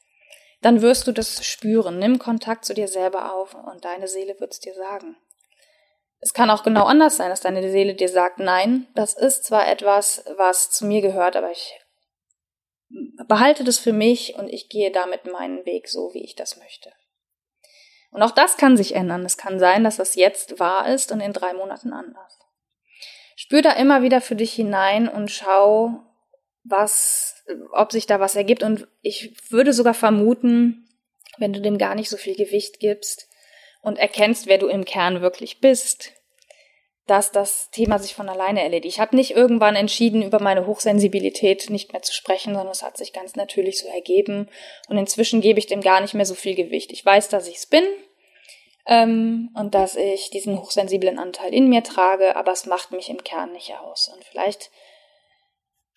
dann 0.61 0.81
wirst 0.81 1.07
du 1.07 1.11
das 1.11 1.45
spüren. 1.45 1.99
Nimm 1.99 2.19
Kontakt 2.19 2.65
zu 2.65 2.73
dir 2.73 2.87
selber 2.87 3.33
auf 3.33 3.53
und 3.53 3.85
deine 3.85 4.07
Seele 4.07 4.39
wird 4.39 4.53
es 4.53 4.59
dir 4.59 4.73
sagen. 4.73 5.17
Es 6.19 6.33
kann 6.33 6.49
auch 6.49 6.63
genau 6.63 6.85
anders 6.85 7.17
sein, 7.17 7.29
dass 7.29 7.41
deine 7.41 7.69
Seele 7.69 7.93
dir 7.93 8.09
sagt, 8.09 8.39
nein, 8.39 8.87
das 8.95 9.13
ist 9.13 9.43
zwar 9.45 9.67
etwas, 9.67 10.23
was 10.35 10.71
zu 10.71 10.85
mir 10.85 11.01
gehört, 11.01 11.35
aber 11.35 11.51
ich 11.51 11.79
behalte 13.27 13.63
das 13.63 13.77
für 13.77 13.93
mich 13.93 14.35
und 14.35 14.49
ich 14.49 14.69
gehe 14.69 14.91
damit 14.91 15.25
meinen 15.25 15.65
Weg 15.65 15.89
so, 15.89 16.13
wie 16.13 16.23
ich 16.23 16.35
das 16.35 16.57
möchte. 16.57 16.91
Und 18.11 18.23
auch 18.23 18.31
das 18.31 18.57
kann 18.57 18.77
sich 18.77 18.95
ändern. 18.95 19.25
Es 19.25 19.37
kann 19.37 19.59
sein, 19.59 19.83
dass 19.83 19.97
das 19.97 20.15
jetzt 20.15 20.59
wahr 20.59 20.87
ist 20.91 21.11
und 21.11 21.19
in 21.19 21.33
drei 21.33 21.53
Monaten 21.53 21.93
anders. 21.93 22.39
Spür 23.35 23.61
da 23.61 23.73
immer 23.73 24.01
wieder 24.01 24.21
für 24.21 24.35
dich 24.35 24.53
hinein 24.53 25.07
und 25.07 25.29
schau, 25.29 25.99
was, 26.63 27.36
ob 27.71 27.91
sich 27.91 28.05
da 28.05 28.19
was 28.19 28.35
ergibt. 28.35 28.63
Und 28.63 28.87
ich 29.01 29.33
würde 29.49 29.73
sogar 29.73 29.93
vermuten, 29.93 30.87
wenn 31.37 31.53
du 31.53 31.61
dem 31.61 31.77
gar 31.77 31.95
nicht 31.95 32.09
so 32.09 32.17
viel 32.17 32.35
Gewicht 32.35 32.79
gibst 32.79 33.27
und 33.81 33.97
erkennst, 33.97 34.47
wer 34.47 34.57
du 34.57 34.67
im 34.67 34.85
Kern 34.85 35.21
wirklich 35.21 35.59
bist, 35.59 36.13
dass 37.07 37.31
das 37.31 37.71
Thema 37.71 37.99
sich 37.99 38.13
von 38.13 38.27
alleine 38.27 38.61
erledigt. 38.61 38.95
Ich 38.95 38.99
habe 38.99 39.15
nicht 39.15 39.31
irgendwann 39.31 39.77
entschieden, 39.77 40.21
über 40.21 40.41
meine 40.41 40.67
Hochsensibilität 40.67 41.69
nicht 41.69 41.93
mehr 41.93 42.01
zu 42.01 42.13
sprechen, 42.13 42.53
sondern 42.53 42.71
es 42.71 42.83
hat 42.83 42.97
sich 42.97 43.13
ganz 43.13 43.35
natürlich 43.35 43.79
so 43.79 43.87
ergeben. 43.87 44.49
Und 44.89 44.97
inzwischen 44.97 45.39
gebe 45.39 45.57
ich 45.57 45.67
dem 45.67 45.79
gar 45.81 46.01
nicht 46.01 46.13
mehr 46.13 46.25
so 46.25 46.35
viel 46.35 46.53
Gewicht. 46.53 46.91
Ich 46.91 47.05
weiß, 47.05 47.29
dass 47.29 47.47
ich 47.47 47.55
es 47.55 47.65
bin 47.65 47.85
ähm, 48.85 49.51
und 49.55 49.73
dass 49.73 49.95
ich 49.95 50.31
diesen 50.31 50.59
hochsensiblen 50.59 51.17
Anteil 51.17 51.53
in 51.53 51.69
mir 51.69 51.83
trage, 51.83 52.35
aber 52.35 52.51
es 52.51 52.65
macht 52.65 52.91
mich 52.91 53.09
im 53.09 53.23
Kern 53.23 53.53
nicht 53.53 53.73
aus. 53.75 54.11
Und 54.13 54.25
vielleicht 54.25 54.69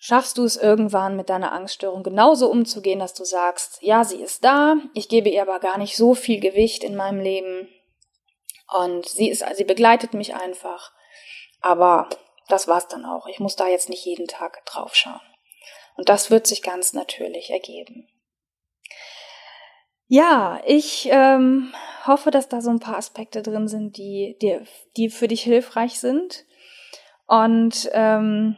schaffst 0.03 0.37
du 0.37 0.43
es 0.43 0.57
irgendwann 0.57 1.15
mit 1.15 1.29
deiner 1.29 1.53
Angststörung 1.53 2.03
genauso 2.03 2.51
umzugehen, 2.51 2.99
dass 2.99 3.13
du 3.13 3.23
sagst, 3.23 3.77
ja, 3.81 4.03
sie 4.03 4.21
ist 4.21 4.43
da, 4.43 4.75
ich 4.93 5.07
gebe 5.07 5.29
ihr 5.29 5.43
aber 5.43 5.59
gar 5.59 5.77
nicht 5.77 5.95
so 5.95 6.15
viel 6.15 6.41
Gewicht 6.41 6.83
in 6.83 6.97
meinem 6.97 7.21
Leben 7.21 7.69
und 8.67 9.07
sie 9.07 9.29
ist, 9.29 9.45
sie 9.55 9.63
begleitet 9.63 10.13
mich 10.13 10.35
einfach 10.35 10.91
aber 11.61 12.09
das 12.47 12.67
war's 12.67 12.87
dann 12.87 13.05
auch. 13.05 13.27
Ich 13.27 13.39
muss 13.39 13.55
da 13.55 13.67
jetzt 13.67 13.89
nicht 13.89 14.03
jeden 14.03 14.27
Tag 14.27 14.65
drauf 14.65 14.95
schauen. 14.95 15.21
Und 15.95 16.09
das 16.09 16.31
wird 16.31 16.47
sich 16.47 16.63
ganz 16.63 16.93
natürlich 16.93 17.51
ergeben. 17.51 18.07
Ja, 20.07 20.61
ich 20.65 21.07
ähm, 21.09 21.73
hoffe, 22.05 22.31
dass 22.31 22.49
da 22.49 22.59
so 22.59 22.69
ein 22.69 22.79
paar 22.79 22.97
Aspekte 22.97 23.41
drin 23.41 23.67
sind, 23.67 23.95
die, 23.97 24.37
die, 24.41 24.59
die 24.97 25.09
für 25.09 25.27
dich 25.27 25.43
hilfreich 25.43 25.99
sind. 25.99 26.45
Und 27.27 27.89
ähm, 27.93 28.57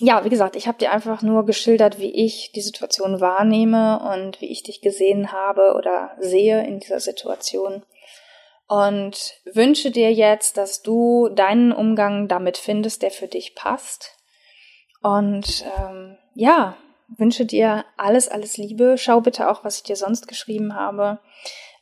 ja, 0.00 0.24
wie 0.24 0.30
gesagt, 0.30 0.56
ich 0.56 0.66
habe 0.66 0.78
dir 0.78 0.92
einfach 0.92 1.22
nur 1.22 1.44
geschildert, 1.44 1.98
wie 1.98 2.10
ich 2.10 2.52
die 2.52 2.62
Situation 2.62 3.20
wahrnehme 3.20 4.00
und 4.12 4.40
wie 4.40 4.50
ich 4.50 4.62
dich 4.62 4.80
gesehen 4.80 5.30
habe 5.30 5.74
oder 5.76 6.12
sehe 6.18 6.66
in 6.66 6.80
dieser 6.80 7.00
Situation 7.00 7.84
und 8.70 9.34
wünsche 9.52 9.90
dir 9.90 10.12
jetzt, 10.12 10.56
dass 10.56 10.82
du 10.82 11.28
deinen 11.28 11.72
Umgang 11.72 12.28
damit 12.28 12.56
findest, 12.56 13.02
der 13.02 13.10
für 13.10 13.26
dich 13.26 13.56
passt. 13.56 14.16
Und 15.02 15.64
ähm, 15.76 16.16
ja, 16.34 16.76
wünsche 17.08 17.44
dir 17.44 17.84
alles, 17.96 18.28
alles 18.28 18.56
Liebe. 18.56 18.96
Schau 18.96 19.20
bitte 19.20 19.50
auch, 19.50 19.64
was 19.64 19.78
ich 19.78 19.82
dir 19.82 19.96
sonst 19.96 20.28
geschrieben 20.28 20.76
habe. 20.76 21.18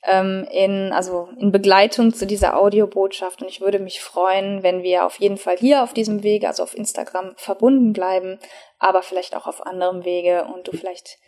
Ähm, 0.04 0.46
in, 0.52 0.92
also 0.92 1.28
in 1.38 1.50
Begleitung 1.50 2.14
zu 2.14 2.26
dieser 2.26 2.58
Audiobotschaft. 2.58 3.42
Und 3.42 3.48
ich 3.48 3.60
würde 3.60 3.80
mich 3.80 4.00
freuen, 4.00 4.62
wenn 4.62 4.82
wir 4.82 5.04
auf 5.04 5.18
jeden 5.18 5.38
Fall 5.38 5.56
hier 5.56 5.82
auf 5.82 5.92
diesem 5.92 6.22
Wege, 6.22 6.46
also 6.46 6.62
auf 6.62 6.76
Instagram, 6.76 7.34
verbunden 7.36 7.92
bleiben, 7.92 8.38
aber 8.78 9.02
vielleicht 9.02 9.34
auch 9.34 9.46
auf 9.46 9.66
anderem 9.66 10.04
Wege 10.04 10.44
und 10.44 10.68
du 10.68 10.76
vielleicht 10.76 11.18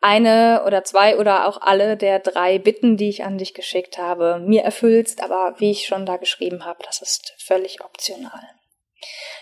eine 0.00 0.64
oder 0.66 0.84
zwei 0.84 1.18
oder 1.18 1.46
auch 1.46 1.60
alle 1.60 1.96
der 1.96 2.18
drei 2.20 2.58
Bitten, 2.58 2.96
die 2.96 3.08
ich 3.08 3.24
an 3.24 3.38
dich 3.38 3.54
geschickt 3.54 3.98
habe, 3.98 4.38
mir 4.38 4.62
erfüllst, 4.62 5.22
aber 5.22 5.54
wie 5.58 5.70
ich 5.70 5.86
schon 5.86 6.06
da 6.06 6.16
geschrieben 6.16 6.64
habe, 6.64 6.82
das 6.84 7.02
ist 7.02 7.34
völlig 7.38 7.84
optional. 7.84 8.48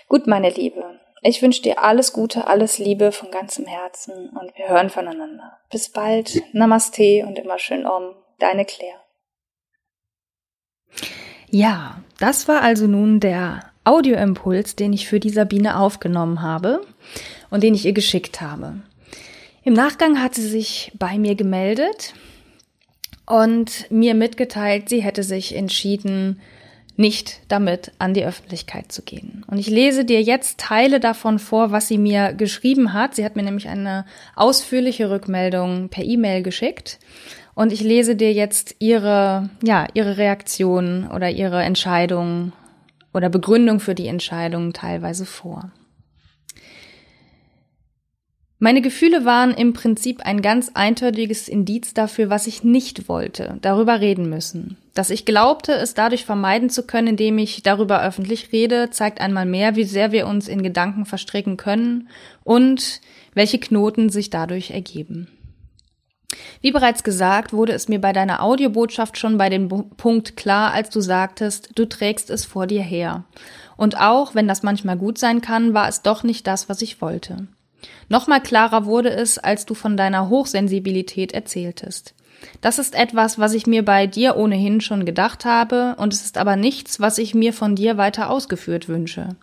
Gut, 0.09 0.27
meine 0.27 0.51
Liebe, 0.51 1.01
ich 1.23 1.43
wünsche 1.43 1.63
dir 1.63 1.83
alles 1.83 2.13
Gute, 2.13 2.47
alles 2.47 2.79
Liebe 2.79 3.13
von 3.13 3.31
ganzem 3.31 3.67
Herzen 3.67 4.31
und 4.41 4.57
wir 4.57 4.69
hören 4.69 4.91
voneinander. 4.91 5.59
Bis 5.71 5.91
bald, 5.91 6.43
Namaste 6.53 7.25
und 7.27 7.39
immer 7.39 7.59
schön 7.59 7.87
um, 7.87 8.15
deine 8.39 8.65
Claire. 8.65 9.01
Ja, 11.51 12.03
das 12.19 12.49
war 12.49 12.63
also 12.63 12.87
nun 12.87 13.21
der 13.21 13.71
Audioimpuls, 13.85 14.77
den 14.77 14.93
ich 14.93 15.09
für 15.09 15.21
die 15.21 15.31
Sabine 15.31 15.79
aufgenommen 15.79 16.43
habe 16.43 16.87
und 17.51 17.63
den 17.63 17.75
ich 17.75 17.87
ihr 17.87 17.95
geschickt 17.95 18.41
habe. 18.41 18.83
Im 19.65 19.73
Nachgang 19.73 20.23
hat 20.23 20.35
sie 20.35 20.47
sich 20.47 20.93
bei 20.99 21.19
mir 21.19 21.35
gemeldet 21.35 22.15
und 23.27 23.91
mir 23.91 24.15
mitgeteilt, 24.15 24.89
sie 24.89 25.03
hätte 25.03 25.23
sich 25.23 25.55
entschieden, 25.55 26.41
nicht 26.97 27.41
damit 27.47 27.93
an 27.99 28.13
die 28.13 28.25
Öffentlichkeit 28.25 28.91
zu 28.91 29.03
gehen. 29.03 29.45
Und 29.47 29.59
ich 29.59 29.69
lese 29.69 30.05
dir 30.05 30.21
jetzt 30.21 30.59
Teile 30.59 30.99
davon 30.99 31.39
vor, 31.39 31.71
was 31.71 31.87
sie 31.87 31.97
mir 31.97 32.33
geschrieben 32.33 32.93
hat. 32.93 33.15
Sie 33.15 33.25
hat 33.25 33.37
mir 33.37 33.45
nämlich 33.45 33.69
eine 33.69 34.05
ausführliche 34.35 35.09
Rückmeldung 35.09 35.91
per 35.91 36.03
E-Mail 36.03 36.43
geschickt. 36.43 36.99
Und 37.59 37.73
ich 37.73 37.81
lese 37.81 38.15
dir 38.15 38.33
jetzt 38.33 38.77
ihre, 38.79 39.51
ja, 39.65 39.89
ihre 39.93 40.17
Reaktion 40.17 41.09
oder 41.13 41.29
ihre 41.29 41.65
Entscheidung 41.65 42.53
oder 43.13 43.29
Begründung 43.29 43.81
für 43.81 43.97
die 43.97 44.07
Entscheidung 44.07 44.73
teilweise 44.73 45.27
vor. 45.27 45.73
Meine 48.61 48.81
Gefühle 48.81 49.25
waren 49.25 49.51
im 49.55 49.73
Prinzip 49.73 50.21
ein 50.21 50.41
ganz 50.41 50.71
eindeutiges 50.75 51.49
Indiz 51.49 51.95
dafür, 51.95 52.31
was 52.31 52.47
ich 52.47 52.63
nicht 52.63 53.09
wollte, 53.09 53.59
darüber 53.61 53.99
reden 53.99 54.31
müssen. 54.31 54.77
Dass 54.95 55.11
ich 55.11 55.25
glaubte, 55.25 55.73
es 55.73 55.95
dadurch 55.95 56.25
vermeiden 56.25 56.71
zu 56.71 56.87
können, 56.87 57.09
indem 57.09 57.39
ich 57.39 57.65
darüber 57.65 58.05
öffentlich 58.05 58.53
rede, 58.53 58.91
zeigt 58.91 59.21
einmal 59.21 59.47
mehr, 59.47 59.75
wie 59.75 59.83
sehr 59.83 60.13
wir 60.13 60.29
uns 60.29 60.47
in 60.47 60.63
Gedanken 60.63 61.07
verstricken 61.07 61.57
können 61.57 62.09
und 62.45 63.01
welche 63.35 63.59
Knoten 63.59 64.11
sich 64.11 64.31
dadurch 64.31 64.71
ergeben. 64.71 65.27
Wie 66.61 66.73
bereits 66.73 67.05
gesagt, 67.05 67.53
wurde 67.53 67.73
es 67.73 67.89
mir 67.89 68.01
bei 68.01 68.13
deiner 68.13 68.43
Audiobotschaft 68.43 69.17
schon 69.17 69.39
bei 69.39 69.49
dem 69.49 69.69
Punkt 69.69 70.37
klar, 70.37 70.73
als 70.73 70.91
du 70.91 71.01
sagtest, 71.01 71.71
du 71.75 71.87
trägst 71.87 72.31
es 72.31 72.45
vor 72.45 72.67
dir 72.67 72.83
her. 72.83 73.25
Und 73.77 73.99
auch, 73.99 74.35
wenn 74.35 74.49
das 74.49 74.63
manchmal 74.63 74.97
gut 74.97 75.19
sein 75.19 75.41
kann, 75.41 75.73
war 75.73 75.89
es 75.89 76.03
doch 76.03 76.23
nicht 76.25 76.47
das, 76.47 76.69
was 76.69 76.83
ich 76.83 77.01
wollte. 77.01 77.47
Nochmal 78.09 78.43
klarer 78.43 78.85
wurde 78.85 79.11
es, 79.11 79.39
als 79.39 79.67
du 79.67 79.75
von 79.75 79.97
deiner 79.97 80.29
Hochsensibilität 80.29 81.33
erzähltest. 81.33 82.15
Das 82.61 82.79
ist 82.79 82.95
etwas, 82.95 83.39
was 83.39 83.55
ich 83.55 83.67
mir 83.67 83.85
bei 83.85 84.07
dir 84.07 84.37
ohnehin 84.37 84.81
schon 84.81 85.05
gedacht 85.05 85.45
habe, 85.45 85.95
und 85.99 86.13
es 86.13 86.25
ist 86.25 86.39
aber 86.39 86.57
nichts, 86.57 87.01
was 87.01 87.19
ich 87.19 87.35
mir 87.35 87.53
von 87.53 87.77
dir 87.77 87.97
weiter 87.97 88.31
ausgeführt 88.31 88.89
wünsche. 88.89 89.37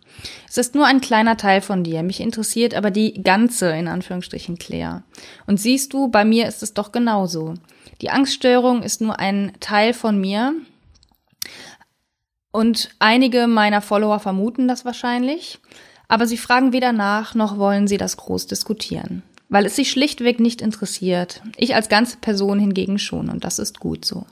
Es 0.48 0.58
ist 0.58 0.74
nur 0.74 0.86
ein 0.86 1.00
kleiner 1.00 1.36
Teil 1.36 1.60
von 1.60 1.84
dir, 1.84 2.02
mich 2.02 2.20
interessiert 2.20 2.74
aber 2.74 2.90
die 2.90 3.22
ganze, 3.22 3.70
in 3.70 3.88
Anführungsstrichen, 3.88 4.58
Claire. 4.58 5.02
Und 5.46 5.60
siehst 5.60 5.92
du, 5.92 6.08
bei 6.08 6.24
mir 6.24 6.46
ist 6.46 6.62
es 6.62 6.74
doch 6.74 6.92
genauso. 6.92 7.54
Die 8.02 8.10
Angststörung 8.10 8.82
ist 8.82 9.00
nur 9.00 9.18
ein 9.18 9.52
Teil 9.60 9.92
von 9.92 10.20
mir, 10.20 10.54
und 12.56 12.88
einige 13.00 13.48
meiner 13.48 13.82
Follower 13.82 14.18
vermuten 14.18 14.66
das 14.66 14.86
wahrscheinlich. 14.86 15.58
Aber 16.08 16.26
sie 16.26 16.38
fragen 16.38 16.72
weder 16.72 16.92
nach, 16.92 17.34
noch 17.34 17.58
wollen 17.58 17.86
sie 17.86 17.98
das 17.98 18.16
groß 18.16 18.46
diskutieren. 18.46 19.22
Weil 19.48 19.66
es 19.66 19.76
sich 19.76 19.90
schlichtweg 19.90 20.40
nicht 20.40 20.60
interessiert. 20.60 21.42
Ich 21.56 21.74
als 21.74 21.88
ganze 21.88 22.16
Person 22.18 22.58
hingegen 22.58 22.98
schon, 22.98 23.28
und 23.28 23.44
das 23.44 23.58
ist 23.58 23.78
gut 23.78 24.04
so. 24.04 24.26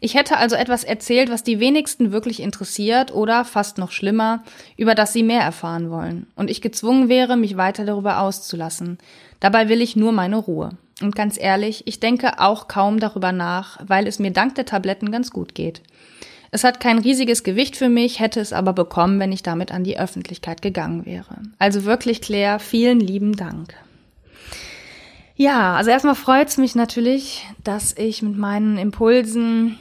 Ich 0.00 0.14
hätte 0.14 0.36
also 0.36 0.56
etwas 0.56 0.84
erzählt, 0.84 1.30
was 1.30 1.42
die 1.42 1.60
wenigsten 1.60 2.12
wirklich 2.12 2.40
interessiert 2.40 3.12
oder, 3.14 3.44
fast 3.44 3.78
noch 3.78 3.92
schlimmer, 3.92 4.44
über 4.76 4.94
das 4.94 5.12
sie 5.12 5.22
mehr 5.22 5.40
erfahren 5.40 5.90
wollen. 5.90 6.26
Und 6.36 6.50
ich 6.50 6.60
gezwungen 6.60 7.08
wäre, 7.08 7.36
mich 7.36 7.56
weiter 7.56 7.84
darüber 7.84 8.20
auszulassen. 8.20 8.98
Dabei 9.40 9.68
will 9.68 9.80
ich 9.80 9.96
nur 9.96 10.12
meine 10.12 10.36
Ruhe. 10.36 10.70
Und 11.02 11.16
ganz 11.16 11.38
ehrlich, 11.40 11.86
ich 11.86 11.98
denke 11.98 12.40
auch 12.40 12.68
kaum 12.68 13.00
darüber 13.00 13.32
nach, 13.32 13.80
weil 13.86 14.06
es 14.06 14.18
mir 14.18 14.30
dank 14.30 14.54
der 14.54 14.66
Tabletten 14.66 15.10
ganz 15.10 15.30
gut 15.30 15.54
geht. 15.54 15.82
Es 16.50 16.64
hat 16.64 16.80
kein 16.80 16.98
riesiges 16.98 17.44
Gewicht 17.44 17.76
für 17.76 17.88
mich, 17.88 18.20
hätte 18.20 18.40
es 18.40 18.52
aber 18.52 18.72
bekommen, 18.72 19.20
wenn 19.20 19.32
ich 19.32 19.42
damit 19.42 19.72
an 19.72 19.84
die 19.84 19.98
Öffentlichkeit 19.98 20.62
gegangen 20.62 21.06
wäre. 21.06 21.36
Also 21.58 21.84
wirklich, 21.84 22.20
Claire, 22.20 22.58
vielen 22.58 23.00
lieben 23.00 23.36
Dank. 23.36 23.74
Ja, 25.40 25.74
also 25.74 25.90
erstmal 25.90 26.16
freut 26.16 26.48
es 26.48 26.58
mich 26.58 26.74
natürlich, 26.74 27.46
dass 27.64 27.96
ich 27.96 28.20
mit 28.20 28.36
meinen 28.36 28.76
Impulsen 28.76 29.78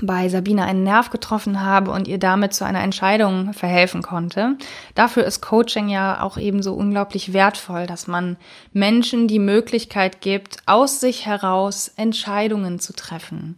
bei 0.00 0.28
Sabine 0.28 0.62
einen 0.62 0.84
Nerv 0.84 1.10
getroffen 1.10 1.62
habe 1.62 1.90
und 1.90 2.06
ihr 2.06 2.18
damit 2.18 2.54
zu 2.54 2.64
einer 2.64 2.80
Entscheidung 2.80 3.54
verhelfen 3.54 4.02
konnte. 4.02 4.56
Dafür 4.94 5.24
ist 5.24 5.40
Coaching 5.40 5.88
ja 5.88 6.22
auch 6.22 6.36
ebenso 6.36 6.74
unglaublich 6.74 7.32
wertvoll, 7.32 7.88
dass 7.88 8.06
man 8.06 8.36
Menschen 8.72 9.26
die 9.26 9.40
Möglichkeit 9.40 10.20
gibt, 10.20 10.58
aus 10.66 11.00
sich 11.00 11.26
heraus 11.26 11.90
Entscheidungen 11.96 12.78
zu 12.78 12.92
treffen. 12.92 13.56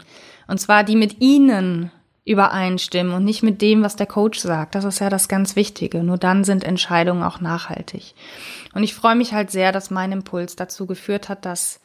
Und 0.49 0.59
zwar 0.59 0.85
die 0.85 0.96
mit 0.96 1.20
ihnen 1.20 1.92
übereinstimmen 2.27 3.15
und 3.15 3.25
nicht 3.25 3.43
mit 3.43 3.62
dem, 3.62 3.83
was 3.83 3.97
der 3.97 4.07
Coach 4.07 4.41
sagt. 4.41 4.75
Das 4.75 4.85
ist 4.85 4.99
ja 4.99 5.09
das 5.09 5.29
ganz 5.29 5.57
Wichtige. 5.57 6.03
Nur 6.03 6.19
dann 6.19 6.45
sind 6.45 6.65
Entscheidungen 6.65 7.23
auch 7.23 7.41
nachhaltig. 7.41 8.15
Und 8.75 8.83
ich 8.83 8.95
freue 8.95 9.15
mich 9.15 9.33
halt 9.33 9.51
sehr, 9.51 9.73
dass 9.73 9.91
mein 9.91 10.12
Impuls 10.12 10.57
dazu 10.57 10.87
geführt 10.87 11.29
hat, 11.29 11.47
dass 11.47 11.81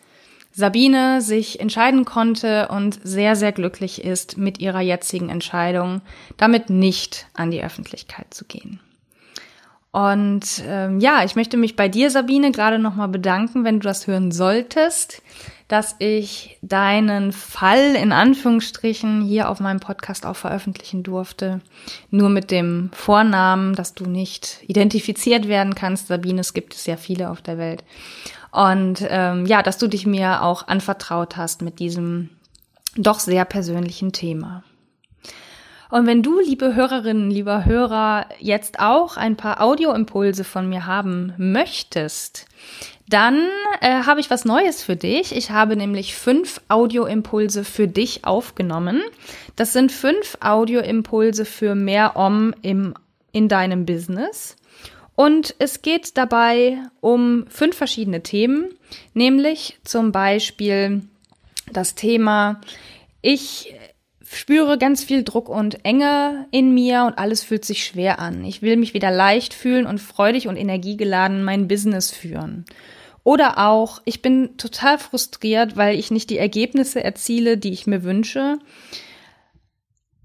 Sabine 0.52 1.22
sich 1.22 1.60
entscheiden 1.60 2.06
konnte 2.06 2.68
und 2.70 3.00
sehr, 3.04 3.36
sehr 3.36 3.52
glücklich 3.52 4.04
ist 4.04 4.38
mit 4.38 4.60
ihrer 4.60 4.82
jetzigen 4.82 5.30
Entscheidung, 5.30 6.02
damit 6.38 6.70
nicht 6.70 7.28
an 7.34 7.52
die 7.52 7.64
Öffentlichkeit 7.64 8.34
zu 8.34 8.44
gehen. 8.46 8.80
Und 9.92 10.64
ähm, 10.66 11.02
ja, 11.02 11.24
ich 11.26 11.36
möchte 11.36 11.58
mich 11.58 11.76
bei 11.76 11.90
dir, 11.90 12.10
Sabine, 12.10 12.52
gerade 12.52 12.80
nochmal 12.80 13.10
bedanken, 13.10 13.66
wenn 13.66 13.82
du 13.82 13.88
das 13.88 14.08
hören 14.08 14.32
solltest, 14.32 15.22
dass 15.68 15.96
ich 16.00 16.58
deinen 16.62 17.34
Fall 17.34 17.96
in 17.96 18.14
Anführungsstrichen 18.14 19.22
hier 19.22 19.50
auf 19.50 19.60
meinem 19.60 19.82
Podcast 19.82 20.26
auch 20.26 20.38
veröffentlichen 20.38 21.04
durfte. 21.04 21.60
Nur 22.10 22.30
mit 22.30 22.52
dem 22.52 22.90
Vornamen, 22.94 23.76
dass 23.76 23.94
du 23.94 24.06
nicht 24.06 24.60
identifiziert 24.66 25.50
werden 25.50 25.76
kannst. 25.76 26.08
Sabine, 26.08 26.40
es 26.40 26.54
gibt 26.54 26.74
es 26.74 26.86
ja 26.86 26.96
viele 26.96 27.30
auf 27.30 27.42
der 27.42 27.58
Welt. 27.58 27.84
Und 28.52 29.06
ähm, 29.10 29.46
ja, 29.46 29.62
dass 29.62 29.78
du 29.78 29.88
dich 29.88 30.06
mir 30.06 30.44
auch 30.44 30.68
anvertraut 30.68 31.36
hast 31.36 31.62
mit 31.62 31.80
diesem 31.80 32.30
doch 32.96 33.20
sehr 33.20 33.46
persönlichen 33.46 34.14
Thema. 34.14 34.64
Und 35.92 36.08
wenn 36.08 36.24
du, 36.24 36.40
liebe 36.40 36.74
Hörerinnen, 36.74 37.30
lieber 37.30 37.66
Hörer, 37.66 38.26
jetzt 38.40 38.80
auch 38.80 39.18
ein 39.18 39.36
paar 39.36 39.62
Audioimpulse 39.62 40.46
von 40.46 40.70
mir 40.70 40.86
haben 40.86 41.34
möchtest, 41.38 42.48
dann 43.10 43.46
äh, 43.82 44.04
habe 44.06 44.22
ich 44.22 44.30
was 44.30 44.46
Neues 44.46 44.82
für 44.82 44.96
dich. 44.96 45.36
Ich 45.36 45.52
habe 45.52 45.76
nämlich 45.76 46.16
fünf 46.16 46.62
Audioimpulse 46.70 47.66
für 47.66 47.90
dich 47.90 48.24
aufgenommen. 48.24 49.02
Das 49.58 49.74
sind 49.74 49.92
fünf 49.92 50.38
Audioimpulse 50.40 51.44
für 51.44 51.76
mehr 51.76 52.16
Om 52.16 52.56
im, 52.62 52.94
in 53.34 53.50
deinem 53.50 53.86
Business. 53.86 54.56
Und 55.16 55.56
es 55.60 55.82
geht 55.82 56.18
dabei 56.18 56.78
um 57.02 57.46
fünf 57.50 57.76
verschiedene 57.76 58.24
Themen, 58.24 58.70
nämlich 59.14 59.78
zum 59.84 60.14
Beispiel 60.14 61.02
das 61.74 61.96
Thema, 61.96 62.62
ich 63.22 63.76
spüre 64.34 64.78
ganz 64.78 65.04
viel 65.04 65.24
Druck 65.24 65.50
und 65.50 65.84
Enge 65.86 66.48
in 66.52 66.74
mir 66.74 67.04
und 67.04 67.18
alles 67.18 67.44
fühlt 67.44 67.66
sich 67.66 67.84
schwer 67.84 68.20
an. 68.20 68.46
Ich 68.46 68.62
will 68.62 68.78
mich 68.78 68.94
wieder 68.94 69.12
leicht 69.12 69.54
fühlen 69.54 69.86
und 69.86 70.00
freudig 70.00 70.48
und 70.48 70.58
energiegeladen 70.58 71.44
mein 71.44 71.68
Business 71.68 72.12
führen. 72.12 72.66
Oder 73.24 73.60
auch, 73.60 74.02
ich 74.06 74.22
bin 74.22 74.58
total 74.58 74.98
frustriert, 74.98 75.78
weil 75.78 76.00
ich 76.00 76.12
nicht 76.12 76.30
die 76.30 76.38
Ergebnisse 76.38 77.04
erziele, 77.04 77.58
die 77.58 77.72
ich 77.72 77.88
mir 77.88 78.04
wünsche. 78.04 78.58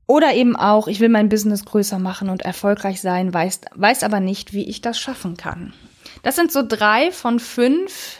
Oder 0.06 0.34
eben 0.34 0.56
auch, 0.56 0.86
ich 0.86 1.00
will 1.00 1.08
mein 1.08 1.28
Business 1.28 1.64
größer 1.64 1.98
machen 1.98 2.30
und 2.30 2.42
erfolgreich 2.42 3.00
sein, 3.00 3.34
weiß, 3.34 3.62
weiß 3.74 4.04
aber 4.04 4.20
nicht, 4.20 4.52
wie 4.52 4.68
ich 4.68 4.80
das 4.80 4.98
schaffen 4.98 5.36
kann. 5.36 5.74
Das 6.22 6.36
sind 6.36 6.52
so 6.52 6.62
drei 6.66 7.10
von 7.10 7.40
fünf 7.40 8.18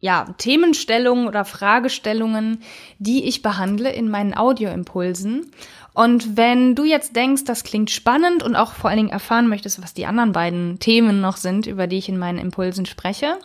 ja, 0.00 0.34
Themenstellungen 0.38 1.26
oder 1.26 1.44
Fragestellungen, 1.44 2.62
die 2.98 3.24
ich 3.24 3.42
behandle 3.42 3.92
in 3.92 4.10
meinen 4.10 4.36
Audioimpulsen. 4.36 5.50
Und 5.96 6.36
wenn 6.36 6.74
du 6.74 6.84
jetzt 6.84 7.16
denkst, 7.16 7.44
das 7.44 7.64
klingt 7.64 7.90
spannend 7.90 8.42
und 8.42 8.54
auch 8.54 8.72
vor 8.72 8.90
allen 8.90 8.98
Dingen 8.98 9.08
erfahren 9.08 9.48
möchtest, 9.48 9.82
was 9.82 9.94
die 9.94 10.04
anderen 10.04 10.32
beiden 10.32 10.78
Themen 10.78 11.22
noch 11.22 11.38
sind, 11.38 11.66
über 11.66 11.86
die 11.86 11.96
ich 11.96 12.10
in 12.10 12.18
meinen 12.18 12.36
Impulsen 12.36 12.84
spreche, 12.84 13.38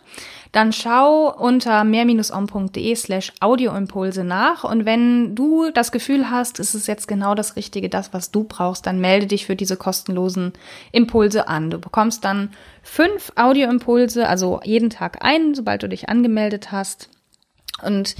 dann 0.52 0.74
schau 0.74 1.34
unter 1.34 1.82
mehr-on.de 1.82 2.94
slash 2.94 3.32
Audioimpulse 3.40 4.22
nach. 4.22 4.64
Und 4.64 4.84
wenn 4.84 5.34
du 5.34 5.70
das 5.70 5.92
Gefühl 5.92 6.28
hast, 6.28 6.60
es 6.60 6.74
ist 6.74 6.88
jetzt 6.88 7.08
genau 7.08 7.34
das 7.34 7.56
Richtige, 7.56 7.88
das, 7.88 8.12
was 8.12 8.32
du 8.32 8.44
brauchst, 8.44 8.84
dann 8.84 9.00
melde 9.00 9.28
dich 9.28 9.46
für 9.46 9.56
diese 9.56 9.78
kostenlosen 9.78 10.52
Impulse 10.92 11.48
an. 11.48 11.70
Du 11.70 11.78
bekommst 11.78 12.22
dann 12.22 12.50
fünf 12.82 13.32
Audioimpulse, 13.34 14.28
also 14.28 14.60
jeden 14.62 14.90
Tag 14.90 15.24
einen, 15.24 15.54
sobald 15.54 15.84
du 15.84 15.88
dich 15.88 16.10
angemeldet 16.10 16.70
hast. 16.70 17.08
Und 17.82 18.14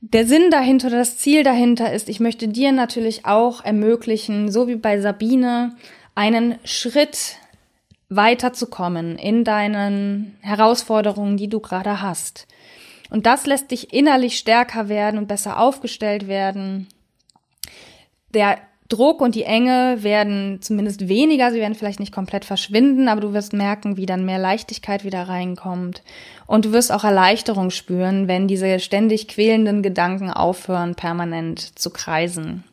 der 0.00 0.26
Sinn 0.26 0.50
dahinter, 0.50 0.90
das 0.90 1.18
Ziel 1.18 1.42
dahinter 1.42 1.92
ist, 1.92 2.08
ich 2.08 2.20
möchte 2.20 2.48
dir 2.48 2.72
natürlich 2.72 3.26
auch 3.26 3.64
ermöglichen, 3.64 4.50
so 4.50 4.66
wie 4.66 4.76
bei 4.76 5.00
Sabine, 5.00 5.76
einen 6.14 6.58
Schritt 6.64 7.36
weiterzukommen 8.08 9.16
in 9.18 9.44
deinen 9.44 10.36
Herausforderungen, 10.40 11.36
die 11.36 11.48
du 11.48 11.60
gerade 11.60 12.02
hast. 12.02 12.48
Und 13.10 13.26
das 13.26 13.46
lässt 13.46 13.70
dich 13.70 13.92
innerlich 13.92 14.38
stärker 14.38 14.88
werden 14.88 15.18
und 15.18 15.28
besser 15.28 15.60
aufgestellt 15.60 16.28
werden. 16.28 16.88
Der 18.34 18.58
Druck 18.90 19.20
und 19.20 19.34
die 19.34 19.44
Enge 19.44 19.98
werden 20.00 20.58
zumindest 20.60 21.08
weniger, 21.08 21.50
sie 21.50 21.60
werden 21.60 21.74
vielleicht 21.74 22.00
nicht 22.00 22.12
komplett 22.12 22.44
verschwinden, 22.44 23.08
aber 23.08 23.20
du 23.20 23.32
wirst 23.32 23.52
merken, 23.52 23.96
wie 23.96 24.04
dann 24.04 24.26
mehr 24.26 24.38
Leichtigkeit 24.38 25.04
wieder 25.04 25.22
reinkommt. 25.22 26.02
Und 26.46 26.66
du 26.66 26.72
wirst 26.72 26.92
auch 26.92 27.04
Erleichterung 27.04 27.70
spüren, 27.70 28.28
wenn 28.28 28.48
diese 28.48 28.80
ständig 28.80 29.28
quälenden 29.28 29.82
Gedanken 29.82 30.30
aufhören, 30.30 30.96
permanent 30.96 31.78
zu 31.78 31.90
kreisen. 31.90 32.64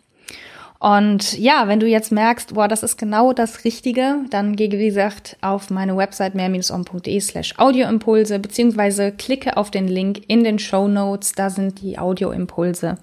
Und 0.80 1.38
ja, 1.38 1.68
wenn 1.68 1.80
du 1.80 1.88
jetzt 1.88 2.12
merkst, 2.12 2.54
boah, 2.54 2.68
das 2.68 2.84
ist 2.84 2.98
genau 2.98 3.34
das 3.34 3.64
Richtige, 3.64 4.18
dann 4.30 4.56
geh, 4.56 4.72
wie 4.72 4.88
gesagt, 4.88 5.38
auf 5.42 5.70
meine 5.70 5.98
Website 5.98 6.36
mehr-on.de 6.36 7.20
slash 7.20 7.56
Audioimpulse, 7.58 8.38
beziehungsweise 8.40 9.12
klicke 9.12 9.58
auf 9.58 9.72
den 9.72 9.88
Link 9.88 10.22
in 10.28 10.44
den 10.44 10.60
Show 10.60 10.88
Notes, 10.88 11.32
da 11.32 11.50
sind 11.50 11.82
die 11.82 11.98
Audioimpulse 11.98 12.98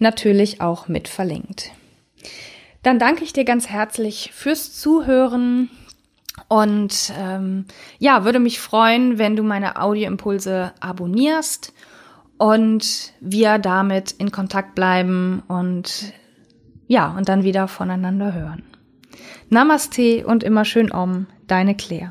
natürlich 0.00 0.60
auch 0.60 0.88
mit 0.88 1.06
verlinkt. 1.06 1.70
Dann 2.82 2.98
danke 2.98 3.24
ich 3.24 3.32
dir 3.32 3.44
ganz 3.44 3.68
herzlich 3.68 4.32
fürs 4.34 4.78
Zuhören 4.78 5.70
und 6.48 7.12
ähm, 7.18 7.66
ja, 7.98 8.24
würde 8.24 8.40
mich 8.40 8.60
freuen, 8.60 9.18
wenn 9.18 9.36
du 9.36 9.42
meine 9.42 9.80
Audioimpulse 9.80 10.72
abonnierst 10.80 11.72
und 12.38 13.12
wir 13.20 13.58
damit 13.58 14.12
in 14.12 14.32
Kontakt 14.32 14.74
bleiben 14.74 15.42
und 15.46 16.12
ja, 16.88 17.14
und 17.16 17.28
dann 17.28 17.44
wieder 17.44 17.68
voneinander 17.68 18.34
hören. 18.34 18.64
Namaste 19.48 20.26
und 20.26 20.42
immer 20.42 20.64
schön 20.64 20.92
Om, 20.92 21.26
deine 21.46 21.76
Claire. 21.76 22.10